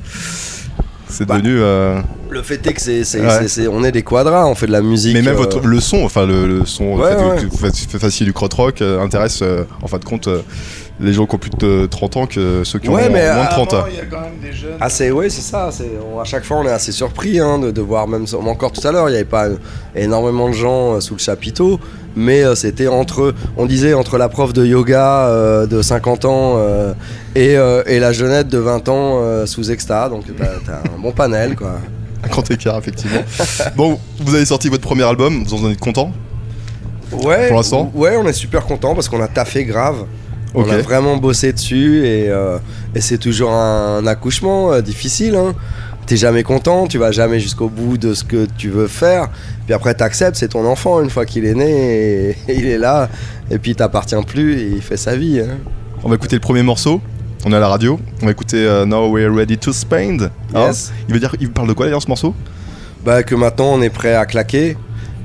c'est 1.10 1.26
Bah, 1.26 1.38
devenu. 1.38 1.58
euh, 1.60 2.00
Le 2.30 2.42
fait 2.42 2.66
est 2.68 2.74
que 2.74 2.82
c'est, 2.82 3.04
c'est- 3.04 3.22
Ouais. 3.22 3.30
c'est- 3.42 3.48
c'est- 3.48 3.68
on 3.68 3.84
est 3.84 3.92
des 3.92 4.04
quadras, 4.04 4.46
on 4.46 4.56
fait 4.56 4.68
de 4.68 4.72
la 4.72 4.82
musique. 4.82 5.14
Mais 5.14 5.22
même 5.22 5.34
euh, 5.34 5.38
votre, 5.38 5.60
le 5.66 5.80
son, 5.80 6.04
enfin 6.04 6.26
le, 6.26 6.48
le 6.48 6.66
son, 6.66 6.96
Ouais, 6.98 7.16
fait 7.16 7.24
ouais. 7.24 7.36
que 7.38 7.46
vous 7.50 7.58
faites, 7.58 7.76
faites 7.76 8.02
fassiez 8.02 8.26
du 8.26 8.34
crot 8.34 8.50
rock 8.56 8.82
euh, 8.82 9.02
intéresse 9.02 9.40
euh, 9.42 9.64
en 9.82 9.88
fin 9.88 9.98
de 9.98 10.06
compte 10.06 10.28
euh, 10.28 10.42
les 11.00 11.14
gens 11.14 11.26
qui 11.28 11.36
ont 11.36 11.38
plus 11.38 11.52
de 11.52 11.86
30 11.86 12.18
ans 12.18 12.26
que 12.26 12.64
ceux 12.64 12.80
qui 12.80 12.90
ont 12.90 12.96
Ouais, 12.96 13.08
mais, 13.10 13.32
moins 13.34 13.46
de 13.46 13.50
30 13.50 13.74
ans. 13.76 13.86
Il 13.90 13.96
y 13.98 14.00
a 14.00 14.06
quand 14.06 14.20
même 14.22 14.40
des 14.42 14.52
jeunes. 14.52 14.72
Ah 14.82 14.90
c'est 14.90 15.12
oui 15.12 15.30
c'est 15.30 15.42
ça, 15.44 15.70
c'est, 15.72 15.92
on- 16.14 16.20
à 16.20 16.24
chaque 16.26 16.44
fois 16.44 16.58
on 16.58 16.66
est 16.66 16.72
assez 16.72 16.92
surpris 16.92 17.40
hein, 17.40 17.60
de, 17.60 17.72
de 17.72 17.82
voir 17.82 18.08
même 18.08 18.26
ça- 18.28 18.38
encore 18.38 18.72
tout 18.72 18.86
à 18.88 18.92
l'heure 18.92 19.08
il 19.08 19.12
n'y 19.12 19.18
avait 19.18 19.26
pas 19.26 19.48
énormément 19.96 20.50
de 20.50 20.54
gens 20.54 20.96
euh, 20.96 21.00
sous 21.00 21.14
le 21.14 21.20
chapiteau 21.20 21.80
mais 22.18 22.44
euh, 22.44 22.56
c'était 22.56 22.88
entre 22.88 23.34
on 23.56 23.66
disait 23.66 23.94
entre 23.94 24.18
la 24.18 24.28
prof 24.28 24.52
de 24.52 24.66
yoga 24.66 25.28
euh, 25.28 25.66
de 25.68 25.82
50 25.82 26.26
ans 26.26 26.56
euh, 26.58 26.94
et, 27.36 27.54
et 27.86 28.00
la 28.00 28.12
jeunette 28.12 28.48
de 28.48 28.58
20 28.58 28.90
ans 28.90 29.46
sous 29.46 29.72
exta 29.72 30.10
donc 30.10 30.24
t'as, 30.38 30.46
t'as 30.66 30.92
un 30.94 31.00
bon 31.00 31.12
panel 31.12 31.56
quoi. 31.56 31.76
Un 32.24 32.28
grand 32.30 32.50
écart, 32.50 32.80
effectivement. 32.80 33.22
bon, 33.76 34.00
vous 34.20 34.34
avez 34.34 34.46
sorti 34.46 34.70
votre 34.70 34.82
premier 34.82 35.04
album, 35.04 35.44
vous 35.48 35.64
en 35.64 35.70
êtes 35.70 35.80
content? 35.80 36.12
Ouais, 37.12 37.48
Pour 37.48 37.58
l'instant? 37.58 37.92
Ouais 37.94 38.18
on 38.18 38.28
est 38.28 38.34
super 38.34 38.66
content 38.66 38.96
parce 38.96 39.08
qu'on 39.08 39.22
a 39.22 39.28
taffé 39.28 39.64
grave. 39.64 40.06
On 40.56 40.68
a 40.68 40.78
vraiment 40.78 41.18
bossé 41.18 41.54
dessus 41.54 42.08
et, 42.08 42.32
et 42.96 43.02
c'est 43.02 43.20
toujours 43.20 43.52
un, 43.52 44.08
accouchement 44.08 44.82
difficile. 44.82 45.36
Hein. 45.36 45.54
T'es 46.08 46.18
jamais 46.18 46.42
content, 46.42 46.88
tu 46.88 46.98
vas 46.98 47.12
jamais 47.12 47.40
jusqu'au 47.40 47.68
bout 47.70 47.98
de 47.98 48.16
ce 48.16 48.24
que 48.24 48.48
tu 48.58 48.70
veux 48.70 48.88
faire. 48.88 49.30
Puis 49.68 49.74
après, 49.76 49.94
t'acceptes, 49.94 50.38
c'est 50.38 50.48
ton 50.48 50.66
enfant 50.66 51.02
une 51.02 51.10
fois 51.12 51.26
qu'il 51.26 51.46
est 51.46 51.54
né 51.54 52.30
et, 52.30 52.36
il 52.48 52.66
est 52.66 52.78
là. 52.80 53.10
Et 53.52 53.60
puis, 53.60 53.72
il 53.72 53.76
t'appartient 53.76 54.16
plus 54.26 54.58
et 54.60 54.68
il 54.76 54.82
fait 54.82 54.98
sa 54.98 55.16
vie. 55.16 55.42
hein. 55.42 55.58
On 56.04 56.10
va 56.10 56.16
écouter 56.16 56.38
le 56.38 56.40
premier 56.40 56.64
morceau. 56.64 57.02
On 57.46 57.52
est 57.52 57.56
à 57.56 57.60
la 57.60 57.68
radio. 57.68 58.00
On 58.22 58.26
va 58.26 58.32
écouter 58.32 58.66
euh, 58.66 58.86
Now 58.86 59.12
We're 59.14 59.34
Ready 59.34 59.58
to 59.60 59.72
Spend. 59.74 60.32
Hein 60.56 60.68
Yes. 60.68 60.92
il 61.08 61.14
veut 61.14 61.20
dire, 61.20 61.36
il 61.40 61.52
parle 61.52 61.68
de 61.68 61.74
quoi 61.74 61.86
d'ailleurs 61.86 62.02
ce 62.02 62.08
morceau? 62.08 62.34
Bah, 63.06 63.24
que 63.24 63.36
maintenant, 63.36 63.74
on 63.74 63.82
est 63.82 63.90
prêt 63.90 64.16
à 64.16 64.26
claquer. 64.26 64.76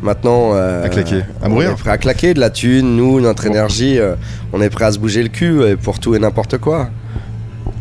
Maintenant, 0.03 0.51
euh, 0.55 0.85
À 0.85 0.89
claquer, 0.89 1.21
à 1.41 1.47
on 1.47 1.51
mourir. 1.51 1.71
est 1.71 1.75
prêt 1.77 1.91
à 1.91 1.99
claquer 1.99 2.35
de 2.35 2.41
la 2.41 2.51
thune, 2.51 2.97
nous, 2.97 3.21
notre 3.21 3.47
énergie, 3.47 3.99
euh, 4.01 4.17
on 4.53 4.61
est 4.61 4.71
prêt 4.71 4.85
à 4.87 4.91
se 4.93 4.99
bouger 4.99 5.23
le 5.23 5.29
cul 5.29 5.61
pour 5.81 6.01
tout 6.01 6.17
et 6.17 6.19
n'importe 6.19 6.59
quoi. 6.59 6.91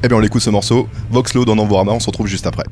Eh 0.04 0.08
bien, 0.08 0.18
on 0.18 0.22
écoute 0.22 0.42
ce 0.44 0.52
morceau. 0.52 0.88
Voxlo 1.10 1.44
dans 1.46 1.58
Envorama. 1.58 1.92
On 1.94 2.00
se 2.00 2.06
retrouve 2.08 2.28
juste 2.28 2.46
après. 2.46 2.64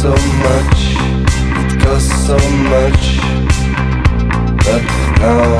So 0.00 0.08
much, 0.08 0.94
it 0.96 1.80
costs 1.82 2.26
so 2.26 2.38
much. 2.72 3.20
But 4.64 4.82
now 5.20 5.59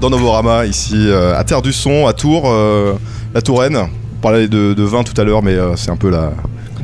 Dans 0.00 0.10
Novorama, 0.10 0.64
ici 0.64 0.94
euh, 0.96 1.36
à 1.36 1.42
Terre 1.42 1.60
du 1.60 1.72
Son, 1.72 2.06
à 2.06 2.12
Tours, 2.12 2.44
euh, 2.46 2.94
la 3.34 3.42
Touraine. 3.42 3.76
On 3.76 4.20
parlait 4.22 4.46
de, 4.46 4.74
de 4.74 4.82
vin 4.84 5.02
tout 5.02 5.18
à 5.20 5.24
l'heure, 5.24 5.42
mais 5.42 5.54
euh, 5.54 5.74
c'est 5.76 5.90
un 5.90 5.96
peu 5.96 6.08
la. 6.08 6.30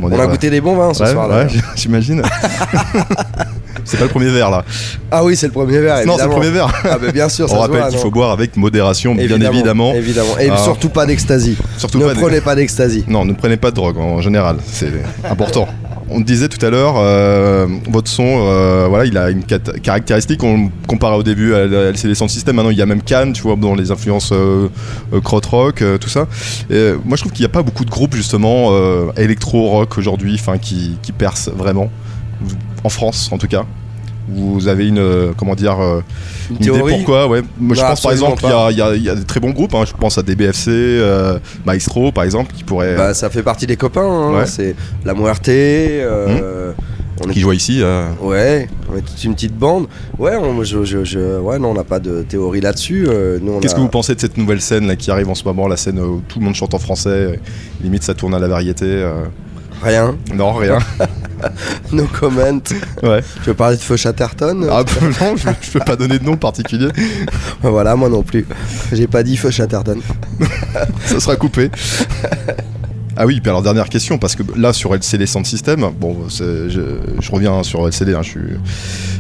On 0.02 0.10
a 0.10 0.26
goûté 0.26 0.50
des 0.50 0.60
bons 0.60 0.74
vins 0.74 0.92
ce 0.92 1.04
Ouais, 1.04 1.12
soir 1.12 1.28
là. 1.28 1.44
ouais, 1.44 1.46
j'imagine. 1.76 2.22
c'est 3.84 3.98
pas 3.98 4.04
le 4.04 4.10
premier 4.10 4.30
verre 4.30 4.50
là. 4.50 4.64
Ah 5.12 5.22
oui, 5.22 5.36
c'est 5.36 5.46
le 5.46 5.52
premier 5.52 5.78
verre. 5.78 6.04
Non, 6.06 6.16
c'est 6.18 6.24
le 6.26 6.32
évidemment. 6.32 6.34
premier 6.34 6.50
verre. 6.50 6.72
Ah 6.84 6.98
bah 6.98 7.12
bien 7.12 7.28
sûr, 7.28 7.48
ça 7.48 7.54
On 7.54 7.60
rappelle 7.60 7.86
qu'il 7.88 7.98
faut 7.98 8.10
boire 8.10 8.32
avec 8.32 8.56
modération, 8.56 9.14
bien 9.14 9.40
évidemment. 9.40 9.94
Évidemment. 9.94 10.38
Et 10.40 10.50
Ah. 10.50 10.56
surtout 10.56 10.88
pas 10.88 11.06
d'ecstasy. 11.06 11.56
Surtout 11.78 11.98
ne 11.98 12.06
pas 12.06 12.14
prenez 12.14 12.40
pas 12.40 12.56
d'ecstasy. 12.56 13.04
Non, 13.06 13.24
ne 13.24 13.32
prenez 13.32 13.56
pas 13.56 13.70
de 13.70 13.76
drogue 13.76 13.98
en 13.98 14.20
général, 14.20 14.56
c'est 14.66 14.90
important. 15.30 15.68
On 16.14 16.20
disait 16.20 16.48
tout 16.48 16.64
à 16.64 16.70
l'heure, 16.70 16.94
euh, 16.98 17.66
votre 17.90 18.08
son, 18.08 18.24
euh, 18.24 18.86
voilà, 18.88 19.06
il 19.06 19.16
a 19.16 19.30
une 19.30 19.44
caractéristique. 19.44 20.42
On 20.42 20.64
le 20.64 20.68
comparait 20.86 21.16
au 21.16 21.22
début 21.22 21.54
à 21.54 21.64
LCD 21.64 22.14
Sound 22.14 22.30
System. 22.30 22.56
Maintenant, 22.56 22.70
il 22.70 22.78
y 22.78 22.82
a 22.82 22.86
même 22.86 23.02
Cannes, 23.02 23.32
tu 23.32 23.42
vois, 23.42 23.56
dans 23.56 23.74
les 23.74 23.90
influences 23.90 24.32
euh, 24.32 24.68
euh, 25.12 25.20
euh, 25.82 25.98
tout 25.98 26.08
ça. 26.08 26.28
Et, 26.70 26.92
moi, 27.04 27.16
je 27.16 27.22
trouve 27.22 27.32
qu'il 27.32 27.42
n'y 27.42 27.50
a 27.50 27.52
pas 27.52 27.62
beaucoup 27.62 27.84
de 27.84 27.90
groupes 27.90 28.14
justement 28.14 28.68
euh, 28.70 29.10
électro-rock 29.16 29.96
aujourd'hui, 29.98 30.36
enfin, 30.38 30.58
qui, 30.58 30.98
qui 31.02 31.12
percent 31.12 31.50
vraiment 31.56 31.90
en 32.84 32.88
France, 32.88 33.30
en 33.32 33.38
tout 33.38 33.48
cas. 33.48 33.64
Vous 34.28 34.68
avez 34.68 34.86
une, 34.86 34.98
euh, 34.98 35.32
comment 35.36 35.54
dire, 35.54 35.80
euh, 35.80 36.00
Une 36.50 36.56
une 36.56 36.62
idée 36.62 36.72
théorie 36.72 36.92
pourquoi 36.96 37.26
ouais. 37.28 37.42
Moi, 37.58 37.74
je 37.76 37.80
Non, 37.82 37.88
pense 37.88 38.00
par 38.02 38.12
exemple, 38.12 38.42
il 38.70 38.76
y 38.76 38.80
a, 38.82 38.92
y 38.94 39.00
y 39.00 39.14
des 39.16 39.24
très 39.24 39.40
bons 39.40 39.50
groupes. 39.50 39.74
hein. 39.74 39.84
Je 39.86 39.92
pense 39.94 40.16
à 40.16 40.22
DBFC, 40.22 40.70
euh, 40.70 41.38
Maestro, 41.66 42.12
par 42.12 42.24
exemple, 42.24 42.52
qui 42.54 42.62
pourraient, 42.62 42.96
Bah, 42.96 43.14
ça 43.14 43.30
fait 43.30 43.42
partie 43.42 43.66
des 43.66 43.76
copains. 43.76 44.00
hein. 44.02 44.34
Ouais. 44.38 44.46
C'est 44.46 44.76
la 45.04 45.14
Muerte. 45.14 45.48
euh, 45.48 46.72
on 47.24 47.28
est 47.28 47.32
qui 47.32 47.40
jouent 47.40 47.52
ici. 47.52 47.80
euh. 47.82 48.06
Ouais, 48.20 48.68
on 48.92 48.96
est 48.96 49.02
toute 49.02 49.22
une 49.24 49.34
petite 49.34 49.56
bande. 49.56 49.86
Ouais, 50.18 50.36
on, 50.36 50.62
je, 50.64 50.84
je- 50.84 51.04
je- 51.04 51.38
ouais, 51.40 51.58
non, 51.58 51.70
on 51.70 51.74
n'a 51.74 51.84
pas 51.84 51.98
de 52.00 52.22
théorie 52.22 52.60
là-dessus. 52.60 53.06
Qu'est-ce 53.60 53.74
a- 53.74 53.76
que 53.76 53.80
vous 53.80 53.88
pensez 53.88 54.14
de 54.14 54.20
cette 54.20 54.38
nouvelle 54.38 54.60
scène 54.60 54.86
là, 54.86 54.96
qui 54.96 55.10
arrive 55.10 55.28
en 55.28 55.34
ce 55.34 55.44
moment, 55.44 55.66
la 55.68 55.76
scène 55.76 55.98
où 56.00 56.22
tout 56.28 56.38
le 56.38 56.44
monde 56.44 56.54
chante 56.54 56.74
en 56.74 56.78
français, 56.78 57.38
limite 57.82 58.02
ça 58.04 58.14
tourne 58.14 58.34
à 58.34 58.38
la 58.38 58.48
variété. 58.48 59.04
Rien. 59.82 60.14
Non, 60.34 60.52
rien. 60.52 60.78
No 61.92 62.06
comment. 62.18 62.60
ouais. 63.02 63.22
Tu 63.42 63.48
veux 63.48 63.54
parler 63.54 63.76
de 63.76 63.82
Feu 63.82 63.96
Chatterton 63.96 64.66
Ah, 64.70 64.82
non, 65.20 65.36
je, 65.36 65.48
je 65.60 65.70
peux 65.70 65.80
pas 65.80 65.96
donner 65.96 66.18
de 66.18 66.24
nom 66.24 66.36
particulier. 66.36 66.88
Voilà, 67.62 67.94
moi 67.96 68.08
non 68.08 68.22
plus. 68.22 68.46
J'ai 68.92 69.06
pas 69.06 69.22
dit 69.22 69.36
Feu 69.36 69.50
Chatterton. 69.50 70.00
ça 71.04 71.20
sera 71.20 71.36
coupé. 71.36 71.70
Ah 73.16 73.26
oui, 73.26 73.40
puis 73.40 73.50
alors 73.50 73.62
dernière 73.62 73.88
question, 73.88 74.16
parce 74.18 74.34
que 74.36 74.42
là 74.56 74.72
sur 74.72 74.94
LCD 74.94 75.26
Sound 75.26 75.44
System, 75.46 75.86
bon, 76.00 76.16
je, 76.28 76.68
je 77.20 77.30
reviens 77.30 77.62
sur 77.62 77.86
LCD, 77.86 78.14
hein, 78.14 78.22
je 78.22 78.28
suis... 78.30 78.40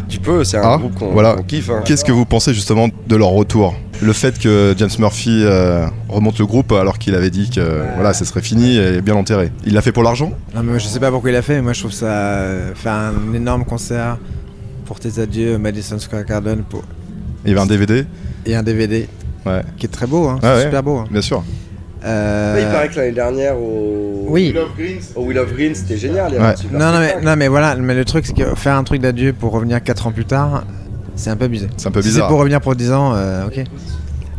Tu 0.08 0.18
peux, 0.18 0.44
c'est 0.44 0.56
un 0.58 0.62
Ah, 0.64 0.76
groupe 0.78 0.94
qu'on 0.94 1.12
voilà. 1.12 1.36
kiffe. 1.46 1.70
hein. 1.70 1.82
Qu'est-ce 1.84 2.04
que 2.04 2.12
vous 2.12 2.24
pensez 2.24 2.52
justement 2.54 2.88
de 3.06 3.16
leur 3.16 3.28
retour? 3.28 3.74
Le 4.02 4.12
fait 4.12 4.38
que 4.38 4.74
James 4.76 4.90
Murphy 4.98 5.42
euh, 5.44 5.86
remonte 6.08 6.38
le 6.38 6.46
groupe 6.46 6.72
alors 6.72 6.98
qu'il 6.98 7.14
avait 7.14 7.30
dit 7.30 7.50
que 7.50 7.60
voilà, 7.94 8.12
ça 8.12 8.24
serait 8.24 8.40
fini 8.42 8.76
et 8.76 9.00
bien 9.00 9.14
enterré. 9.14 9.52
Il 9.64 9.74
l'a 9.74 9.82
fait 9.82 9.92
pour 9.92 10.02
l'argent? 10.02 10.32
Non, 10.54 10.62
mais 10.64 10.78
je 10.80 10.86
sais 10.86 10.98
pas 11.00 11.10
pourquoi 11.10 11.30
il 11.30 11.36
a 11.36 11.42
fait, 11.42 11.54
mais 11.56 11.62
moi 11.62 11.72
je 11.72 11.80
trouve 11.80 11.92
ça. 11.92 12.06
euh, 12.06 12.74
faire 12.74 12.92
un 12.94 13.32
énorme 13.34 13.64
concert 13.64 14.18
pour 14.86 14.98
tes 15.00 15.20
adieux, 15.20 15.56
Madison 15.58 15.98
Square 15.98 16.24
Garden 16.24 16.62
pour... 16.68 16.82
Il 17.44 17.50
y 17.50 17.52
avait 17.52 17.60
un 17.62 17.66
DVD 17.66 18.04
et 18.46 18.54
un 18.56 18.62
DVD 18.62 19.08
Ouais, 19.46 19.62
qui 19.76 19.86
est 19.86 19.88
très 19.88 20.06
beau, 20.06 20.28
hein, 20.28 20.38
ouais. 20.42 20.62
super 20.64 20.82
beau. 20.82 20.98
hein. 20.98 21.04
bien 21.10 21.20
sûr. 21.22 21.42
Euh, 22.04 22.58
Il 22.60 22.66
paraît 22.72 22.88
que 22.88 22.96
l'année 22.96 23.12
dernière 23.12 23.56
au 23.56 24.26
Oui. 24.28 24.54
au 25.14 25.22
Will 25.24 25.38
of 25.38 25.52
Green, 25.54 25.74
c'était 25.74 25.96
génial. 25.96 26.26
il 26.30 26.34
y 26.34 26.36
avait 26.38 26.46
Ouais. 26.46 26.52
un 26.52 26.56
super 26.56 26.78
Non, 26.78 26.86
non 26.86 26.98
mais, 26.98 27.04
spectacle. 27.08 27.26
non, 27.26 27.36
mais 27.36 27.48
voilà, 27.48 27.76
mais 27.76 27.94
le 27.94 28.04
truc 28.04 28.26
c'est 28.26 28.36
que 28.36 28.54
faire 28.56 28.74
un 28.76 28.84
truc 28.84 29.00
d'adieu 29.00 29.32
pour 29.32 29.52
revenir 29.52 29.82
4 29.82 30.06
ans 30.08 30.12
plus 30.12 30.24
tard, 30.24 30.64
c'est 31.14 31.30
un 31.30 31.36
peu 31.36 31.44
abusé. 31.44 31.68
C'est 31.76 31.88
un 31.88 31.90
peu 31.92 32.02
Si 32.02 32.08
c'est 32.08 32.14
bizarre. 32.14 32.28
pour 32.28 32.38
revenir 32.38 32.60
pour 32.60 32.74
10 32.74 32.92
ans, 32.92 33.12
euh, 33.14 33.46
ok. 33.46 33.62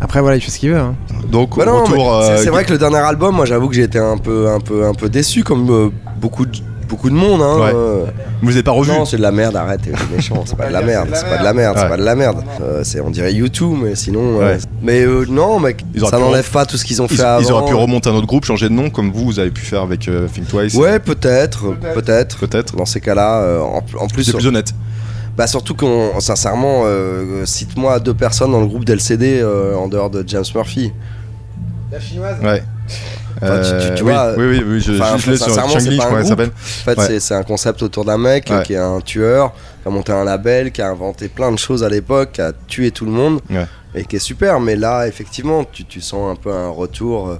Après 0.01 0.19
voilà, 0.19 0.35
il 0.35 0.41
fait 0.41 0.51
ce 0.51 0.59
qu'il 0.59 0.71
veut. 0.71 0.77
hein. 0.79 0.95
Donc 1.31 1.57
Bah 1.57 1.63
retour... 1.71 2.21
c'est- 2.23 2.31
euh, 2.31 2.37
c'est 2.37 2.49
vrai 2.49 2.65
que 2.65 2.71
le 2.73 2.77
dernier 2.77 2.97
album, 2.97 3.35
moi 3.35 3.45
j'avoue 3.45 3.69
que 3.69 3.75
j'ai 3.75 3.83
été 3.83 3.99
un 3.99 4.17
peu, 4.17 4.49
un 4.49 4.59
peu, 4.59 4.85
un 4.85 4.93
peu 4.93 5.07
déçu, 5.07 5.43
comme 5.43 5.69
euh, 5.69 5.89
beaucoup, 6.19 6.45
de, 6.45 6.51
beaucoup 6.93 7.09
de 7.09 7.15
monde. 7.15 7.41
Hein, 7.41 7.59
Ouais. 7.59 7.71
euh. 7.73 8.05
Vous 8.41 8.49
les 8.49 8.55
avez 8.55 8.63
pas 8.63 8.71
revus 8.71 8.91
Non, 8.91 9.05
c'est 9.05 9.17
de 9.17 9.21
la 9.21 9.31
merde, 9.31 9.55
arrête, 9.55 9.81
t'es 9.81 9.91
t'es 9.91 10.15
méchant, 10.15 10.43
c'est 10.45 10.55
pas 10.57 10.67
de 10.67 10.73
la 10.73 10.81
merde, 10.81 11.09
c'est 11.13 11.25
pas 11.27 11.37
de 11.37 11.43
la 11.43 11.53
merde, 11.53 11.77
c'est 11.79 11.87
pas 11.89 11.97
de 11.97 12.03
la 12.03 12.15
merde. 12.15 12.43
Euh, 12.61 12.81
c'est, 12.83 12.99
on 13.01 13.09
dirait 13.09 13.33
YouTube, 13.33 13.77
mais 13.81 13.95
sinon. 13.95 14.39
euh, 14.41 14.53
Ouais. 14.55 14.57
mais 14.81 15.01
euh, 15.01 15.25
non, 15.29 15.59
mec, 15.59 15.83
Ils 15.95 16.01
ça 16.01 16.17
pu 16.17 16.23
n'enlève 16.23 16.49
pas 16.49 16.65
tout 16.65 16.77
ce 16.77 16.85
qu'ils 16.85 17.01
ont 17.01 17.07
Ils, 17.09 17.17
fait 17.17 17.23
avant. 17.23 17.41
ils 17.41 17.51
auraient 17.51 17.65
pu 17.69 17.73
remonter 17.75 18.09
un 18.09 18.13
autre 18.13 18.27
groupe, 18.27 18.45
changer 18.45 18.67
de 18.69 18.73
nom, 18.73 18.89
comme 18.89 19.11
vous, 19.11 19.25
vous 19.25 19.39
avez 19.39 19.51
pu 19.51 19.61
faire 19.61 19.81
avec 19.81 20.07
euh, 20.07 20.27
Think 20.27 20.47
Twice. 20.47 20.75
Ouais, 20.75 20.99
peut-être, 20.99 21.73
peut-être. 21.95 22.37
Peut-être. 22.39 22.75
Dans 22.75 22.85
ces 22.85 22.99
cas-là, 23.01 23.39
euh, 23.41 23.59
en, 23.61 23.83
en 23.99 24.07
plus, 24.07 24.23
C'est 24.25 24.33
plus 24.33 24.47
honnête. 24.47 24.73
bah 25.37 25.47
surtout 25.47 25.73
qu'on, 25.75 26.19
sincèrement, 26.19 26.83
euh, 26.85 27.45
cite-moi 27.45 27.99
deux 27.99 28.13
personnes 28.13 28.51
dans 28.51 28.59
le 28.61 28.67
groupe 28.67 28.85
d'LCD 28.85 29.39
euh, 29.41 29.75
en 29.75 29.87
dehors 29.87 30.09
de 30.09 30.23
James 30.27 30.43
Murphy. 30.53 30.91
La 31.91 31.99
chinoise 31.99 32.35
Ouais. 32.43 32.63
Enfin, 33.41 33.61
tu- 33.61 33.87
tu- 33.89 33.95
tu 33.95 34.03
oui, 34.03 34.11
vois, 34.11 34.33
oui, 34.37 34.45
oui, 34.45 34.63
oui, 34.65 34.79
je, 34.79 34.93
enfin, 35.01 35.17
je, 35.17 35.23
je 35.25 35.31
l'ai 35.31 35.37
sur 35.37 35.53
Changli, 35.53 35.81
c'est 35.81 35.91
je 35.91 35.97
crois 35.97 36.17
qu'elle 36.17 36.25
s'appelle. 36.27 36.49
En 36.49 36.83
fait, 36.85 36.97
Ouais. 36.97 37.07
c'est, 37.07 37.19
c'est 37.19 37.33
un 37.35 37.43
concept 37.43 37.81
autour 37.83 38.05
d'un 38.05 38.17
mec 38.17 38.49
euh, 38.51 38.57
Ouais. 38.59 38.63
qui 38.63 38.73
est 38.73 38.77
un 38.77 39.01
tueur, 39.01 39.53
qui 39.81 39.87
a 39.87 39.91
monté 39.91 40.11
un 40.11 40.23
label, 40.23 40.71
qui 40.71 40.81
a 40.81 40.89
inventé 40.89 41.27
plein 41.27 41.51
de 41.51 41.57
choses 41.57 41.83
à 41.83 41.89
l'époque, 41.89 42.33
qui 42.33 42.41
a 42.41 42.53
tué 42.67 42.91
tout 42.91 43.05
le 43.05 43.11
monde, 43.11 43.41
Ouais. 43.49 43.65
et 43.95 44.05
qui 44.05 44.15
est 44.17 44.19
super. 44.19 44.59
Mais 44.59 44.75
là, 44.75 45.07
effectivement, 45.07 45.63
tu, 45.65 45.83
tu 45.85 45.99
sens 45.99 46.31
un 46.31 46.35
peu 46.39 46.51
un 46.51 46.69
retour. 46.69 47.29
euh, 47.29 47.39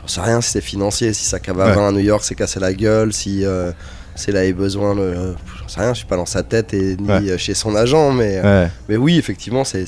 j'en 0.00 0.08
sais 0.08 0.20
rien 0.22 0.40
si 0.40 0.50
c'est 0.50 0.60
financier, 0.60 1.12
si 1.12 1.24
sa 1.24 1.38
cave 1.38 1.60
à 1.60 1.92
New 1.92 1.98
York 2.00 2.24
s'est 2.24 2.34
cassé 2.34 2.58
la 2.58 2.72
gueule, 2.72 3.12
si 3.12 3.44
euh, 3.44 3.70
s'il 4.16 4.36
avait 4.36 4.52
besoin 4.52 4.96
euh, 4.98 5.32
j'en 5.60 5.68
sais 5.68 5.80
rien, 5.80 5.92
je 5.92 5.98
suis 5.98 6.06
pas 6.06 6.16
dans 6.16 6.26
sa 6.26 6.42
tête 6.42 6.72
et 6.74 6.96
ni 6.96 7.08
Ouais. 7.08 7.30
euh, 7.32 7.38
chez 7.38 7.54
son 7.54 7.74
agent, 7.76 8.12
mais, 8.12 8.38
euh, 8.42 8.64
Ouais, 8.64 8.70
mais 8.88 8.96
oui, 8.96 9.18
effectivement, 9.18 9.64
c'est. 9.64 9.86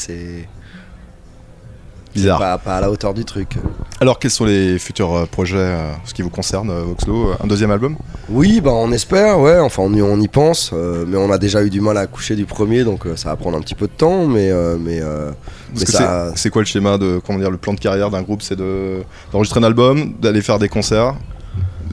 Bizarre. 2.17 2.39
pas, 2.39 2.59
pas 2.59 2.77
à 2.77 2.81
la 2.81 2.91
hauteur 2.91 3.15
du 3.15 3.25
truc. 3.25 3.57
Alors, 4.01 4.19
quels 4.19 4.31
sont 4.31 4.45
les 4.45 4.79
futurs 4.79 5.15
euh, 5.15 5.27
projets, 5.27 5.57
euh, 5.57 5.93
ce 6.05 6.13
qui 6.13 6.23
vous 6.23 6.29
concerne, 6.31 6.69
euh, 6.71 6.83
Voxlo 6.83 7.31
Un 7.43 7.47
deuxième 7.47 7.71
album? 7.71 7.97
Oui, 8.29 8.61
bah 8.61 8.73
on 8.75 8.93
espère, 8.93 9.39
ouais, 9.41 9.59
enfin 9.59 9.83
on 9.85 9.95
y, 9.95 10.03
on 10.03 10.21
y 10.21 10.29
pense, 10.29 10.71
euh, 10.75 11.05
mais 11.09 11.17
on 11.17 11.31
a 11.31 11.39
déjà 11.39 11.63
eu 11.63 11.71
du 11.71 11.81
mal 11.81 11.97
à 11.97 12.01
accoucher 12.01 12.35
du 12.37 12.45
premier, 12.45 12.85
donc 12.85 13.07
euh, 13.07 13.17
ça 13.17 13.31
va 13.31 13.37
prendre 13.37 13.57
un 13.57 13.61
petit 13.61 13.75
peu 13.75 13.87
de 13.87 13.93
temps, 13.93 14.27
mais, 14.27 14.51
euh, 14.51 14.77
mais, 14.79 15.01
Parce 15.01 15.81
mais 15.81 15.85
que 15.87 15.93
ça... 15.93 16.31
c'est- 16.35 16.43
c'est 16.43 16.51
quoi 16.51 16.63
le 16.63 16.67
schéma 16.67 16.99
de 16.99 17.21
comment 17.25 17.39
dire 17.39 17.51
le 17.51 17.57
plan 17.57 17.73
de 17.75 17.81
carrière 17.81 18.11
d'un 18.11 18.23
groupe? 18.23 18.43
C'est 18.43 18.57
de 18.57 19.03
d'enregistrer 19.33 19.61
un 19.61 19.65
album, 19.65 20.13
d'aller 20.21 20.43
faire 20.43 20.59
des 20.59 20.69
concerts, 20.69 21.15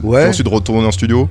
et 0.02 0.06
Ouais, 0.06 0.28
ensuite 0.28 0.46
de 0.46 0.52
retourner 0.52 0.86
en 0.86 0.90
studio. 0.92 1.28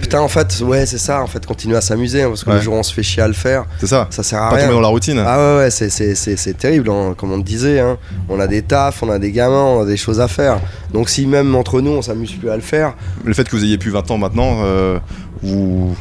putain 0.00 0.20
en 0.20 0.28
fait, 0.28 0.60
ouais 0.64 0.86
c'est 0.86 0.98
ça, 0.98 1.22
en 1.22 1.26
fait, 1.26 1.44
continuer 1.46 1.76
à 1.76 1.80
s'amuser, 1.80 2.22
hein, 2.22 2.28
parce 2.28 2.44
que 2.44 2.50
Ouais. 2.50 2.56
le 2.56 2.62
jour 2.62 2.74
où 2.74 2.78
on 2.78 2.82
se 2.82 2.92
fait 2.94 3.02
chier 3.02 3.22
à 3.22 3.26
le 3.28 3.34
faire, 3.34 3.64
C'est 3.78 3.86
ça. 3.86 4.06
ça 4.10 4.22
sert 4.22 4.42
à 4.42 4.48
Pas 4.50 4.56
rien. 4.56 4.64
tomber 4.64 4.74
dans 4.76 4.80
la 4.80 4.88
routine. 4.88 5.22
Ah 5.24 5.38
ouais, 5.38 5.56
ouais, 5.64 5.70
c'est, 5.70 5.90
c'est, 5.90 6.14
c'est, 6.14 6.36
c'est 6.36 6.54
terrible, 6.54 6.90
hein, 6.90 7.14
comme 7.16 7.32
on 7.32 7.40
te 7.40 7.46
disait. 7.46 7.80
Hein. 7.80 7.96
On 8.28 8.40
a 8.40 8.46
des 8.46 8.62
tafs, 8.62 9.02
on 9.02 9.10
a 9.10 9.18
des 9.18 9.30
gamins, 9.32 9.62
on 9.62 9.82
a 9.82 9.86
des 9.86 9.96
choses 9.96 10.20
à 10.20 10.28
faire. 10.28 10.58
Donc 10.92 11.08
si 11.08 11.26
même 11.26 11.54
entre 11.54 11.80
nous, 11.80 11.90
on 11.92 12.02
s'amuse 12.02 12.32
plus 12.32 12.50
à 12.50 12.56
le 12.56 12.62
faire, 12.62 12.94
Le 13.24 13.34
fait 13.34 13.44
que 13.48 13.56
vous 13.56 13.64
ayez 13.64 13.78
plus 13.78 13.90
20 13.90 14.10
ans 14.10 14.18
maintenant, 14.18 14.58
euh, 14.64 14.98
vous 15.42 15.94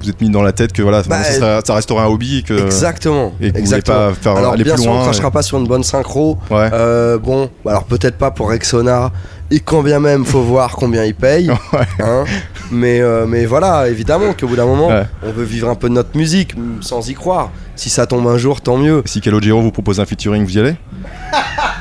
vous 0.00 0.08
êtes 0.08 0.20
mis 0.20 0.30
dans 0.30 0.42
la 0.42 0.52
tête 0.52 0.72
que 0.72 0.80
voilà, 0.80 1.02
Bah, 1.02 1.24
ça, 1.24 1.32
sera- 1.32 1.60
ça 1.64 1.74
restera 1.74 2.04
un 2.04 2.06
hobby 2.06 2.38
et 2.38 2.42
que 2.44 2.66
exactement. 2.66 3.32
et 3.40 3.48
que 3.50 3.54
vous 3.56 3.58
exactement. 3.64 3.96
pas 4.10 4.14
faire 4.14 4.36
Alors 4.36 4.52
aller 4.52 4.62
bien 4.62 4.74
plus 4.74 4.82
sûr, 4.84 4.92
on 4.92 4.94
loin. 4.94 5.02
crachera 5.02 5.32
pas 5.32 5.42
sur 5.42 5.58
une 5.58 5.66
bonne 5.66 5.82
synchro. 5.82 6.38
Ouais. 6.52 6.70
Euh, 6.72 7.18
bon, 7.18 7.50
alors 7.66 7.82
peut-être 7.82 8.16
pas 8.16 8.30
pour 8.30 8.48
Rexona. 8.50 9.10
Et 9.50 9.60
quand 9.60 9.82
bien 9.82 9.98
même, 9.98 10.24
faut 10.26 10.42
voir 10.42 10.72
combien 10.76 11.04
ils 11.04 11.14
payent. 11.14 11.50
Ouais. 11.72 11.86
hein. 12.00 12.24
mais, 12.70 13.00
euh, 13.00 13.24
mais 13.26 13.46
voilà, 13.46 13.88
évidemment 13.88 14.34
qu'au 14.38 14.46
bout 14.46 14.56
d'un 14.56 14.66
moment, 14.66 14.88
Ouais. 14.88 15.06
on 15.22 15.32
veut 15.32 15.44
vivre 15.44 15.68
un 15.70 15.74
peu 15.74 15.88
de 15.88 15.94
notre 15.94 16.16
musique 16.16 16.54
m- 16.54 16.78
sans 16.82 17.08
y 17.08 17.14
croire. 17.14 17.50
Si 17.74 17.88
ça 17.90 18.06
tombe 18.06 18.26
un 18.26 18.36
jour, 18.36 18.60
tant 18.60 18.76
mieux. 18.76 19.02
Si 19.06 19.20
Calogero 19.20 19.62
vous 19.62 19.70
propose 19.70 20.00
un 20.00 20.04
featuring, 20.06 20.44
vous 20.44 20.56
y 20.56 20.60
allez? 20.60 20.76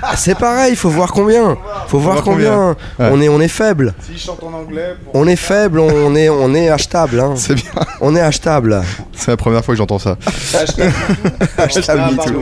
Ah, 0.01 0.15
C'est 0.15 0.38
pareil, 0.38 0.76
faut 0.76 0.89
voir 0.89 1.11
combien. 1.11 1.57
Faut 1.88 1.99
voir 1.99 2.13
voir 2.15 2.24
combien. 2.24 2.70
Ouais. 2.99 3.09
On 3.11 3.20
est, 3.20 3.28
on 3.30 3.41
est 3.41 3.47
faible. 3.47 3.93
S'il 4.05 4.18
chante 4.18 4.41
en 4.43 4.53
anglais, 4.53 4.95
pour... 5.03 5.15
On 5.15 5.28
est 5.28 5.36
faible, 5.36 5.80
on 5.80 6.15
est, 6.15 6.30
on 6.30 6.53
est 6.53 6.70
achetable. 6.70 7.20
Hein. 7.20 7.34
C'est 7.36 7.55
bien. 7.55 7.72
On 7.99 8.15
est 8.15 8.22
achetable. 8.22 8.82
C'est 9.13 9.32
la 9.32 9.38
première 9.38 9.65
fois 9.65 9.74
que 9.74 9.78
j'entends 9.80 9.99
ça. 9.99 10.18
Achetable 10.53 10.93
Ah, 11.57 12.11
me 12.11 12.15
pardon, 12.15 12.34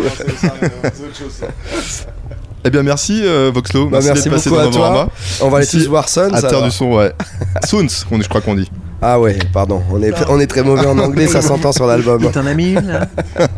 Eh 2.65 2.71
bien 2.71 2.81
merci 2.83 3.21
euh, 3.23 3.51
Voxlo, 3.53 3.87
Bah, 3.89 3.99
merci 4.03 4.23
d'être 4.23 4.33
passé 4.33 4.49
beaucoup 4.49 4.61
dans 4.63 4.69
à 4.69 4.71
toi. 4.71 5.09
On 5.41 5.49
va 5.49 5.57
aller 5.59 5.67
tous 5.67 5.87
voir 5.87 6.09
Sons. 6.09 6.31
À 6.33 6.41
terre 6.41 6.63
du 6.63 6.71
son, 6.71 6.93
ouais. 6.95 7.11
Soons, 7.65 7.85
on- 8.11 8.21
je 8.21 8.27
crois 8.27 8.41
qu'on 8.41 8.55
dit. 8.55 8.69
Ah 9.01 9.19
ouais, 9.19 9.37
pardon. 9.53 9.83
On 9.91 10.01
est, 10.01 10.13
on 10.29 10.39
est 10.39 10.47
très 10.47 10.63
mauvais 10.63 10.87
en 10.87 10.97
anglais, 10.97 11.27
ça 11.27 11.41
s'entend 11.43 11.71
sur 11.71 11.85
l'album. 11.85 12.31
T'en 12.31 12.45
as 12.45 12.53
mis 12.55 12.71
une 12.73 12.87
là 12.87 13.07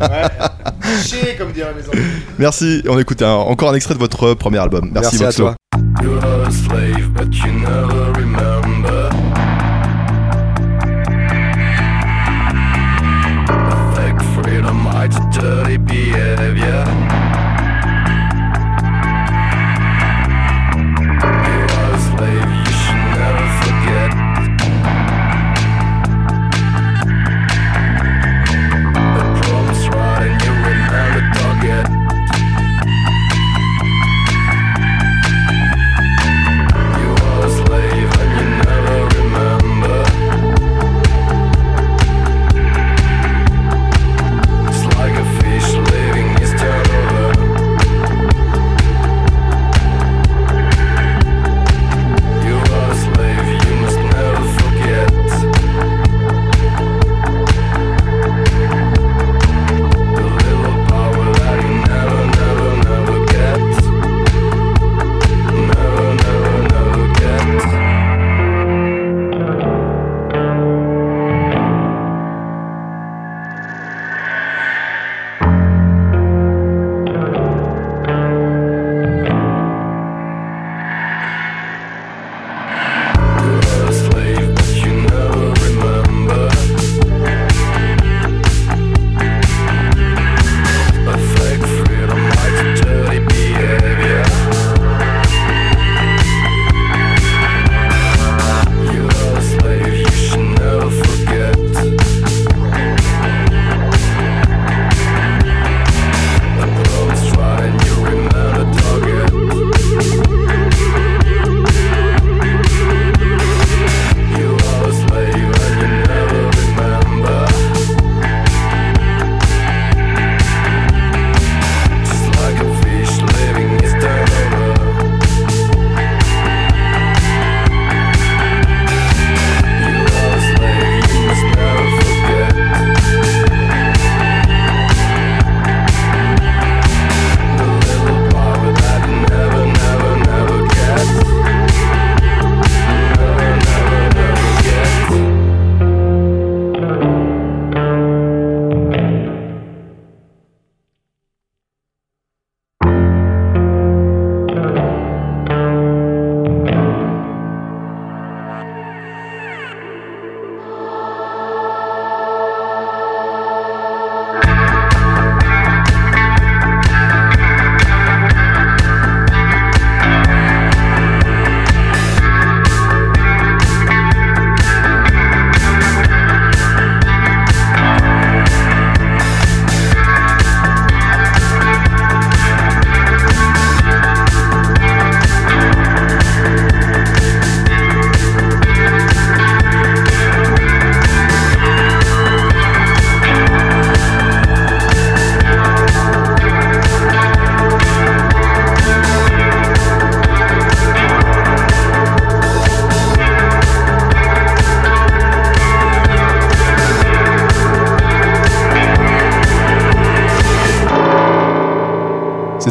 Ouais. 0.00 0.28
Chier, 1.02 1.36
comme 1.38 1.52
diraient 1.52 1.72
mes 1.74 1.88
enfants. 1.88 1.98
Merci, 2.38 2.82
on 2.88 2.98
écoute 2.98 3.22
un- 3.22 3.32
encore 3.34 3.70
un 3.70 3.74
extrait 3.74 3.94
de 3.94 3.98
votre 3.98 4.34
premier 4.34 4.58
album. 4.58 4.90
Merci, 4.92 5.16
Merci 5.20 5.24
à 5.24 5.42
toi. 5.42 5.54
You're 6.02 6.18
a 6.46 6.50
slave, 6.50 7.08
but 7.14 7.34
you 7.34 7.52
never 7.52 8.12
remember. 8.14 9.08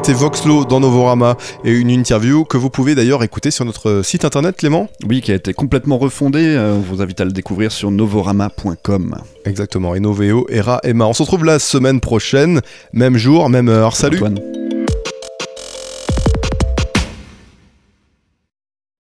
C'était 0.07 0.19
Voxlo 0.19 0.63
dans 0.63 0.79
Novorama 0.79 1.35
et 1.65 1.73
une 1.73 1.89
interview 1.89 2.45
que 2.45 2.55
vous 2.55 2.69
pouvez 2.69 2.95
d'ailleurs 2.95 3.23
écouter 3.23 3.51
sur 3.51 3.65
notre 3.65 4.03
site 4.05 4.23
internet, 4.23 4.55
Clément. 4.55 4.87
Oui, 5.05 5.19
qui 5.19 5.33
a 5.33 5.35
été 5.35 5.53
complètement 5.53 5.97
refondé. 5.97 6.55
euh, 6.55 6.75
On 6.75 6.79
vous 6.79 7.01
invite 7.01 7.19
à 7.19 7.25
le 7.25 7.33
découvrir 7.33 7.73
sur 7.73 7.91
novorama.com. 7.91 9.15
Exactement, 9.43 9.95
et 9.95 9.99
Noveo, 9.99 10.47
Era, 10.49 10.79
Emma. 10.83 11.07
On 11.07 11.13
se 11.13 11.23
retrouve 11.23 11.43
la 11.43 11.59
semaine 11.59 11.99
prochaine, 11.99 12.61
même 12.93 13.17
jour, 13.17 13.49
même 13.49 13.67
heure. 13.67 13.97
Salut 13.97 14.15
Antoine. 14.15 14.56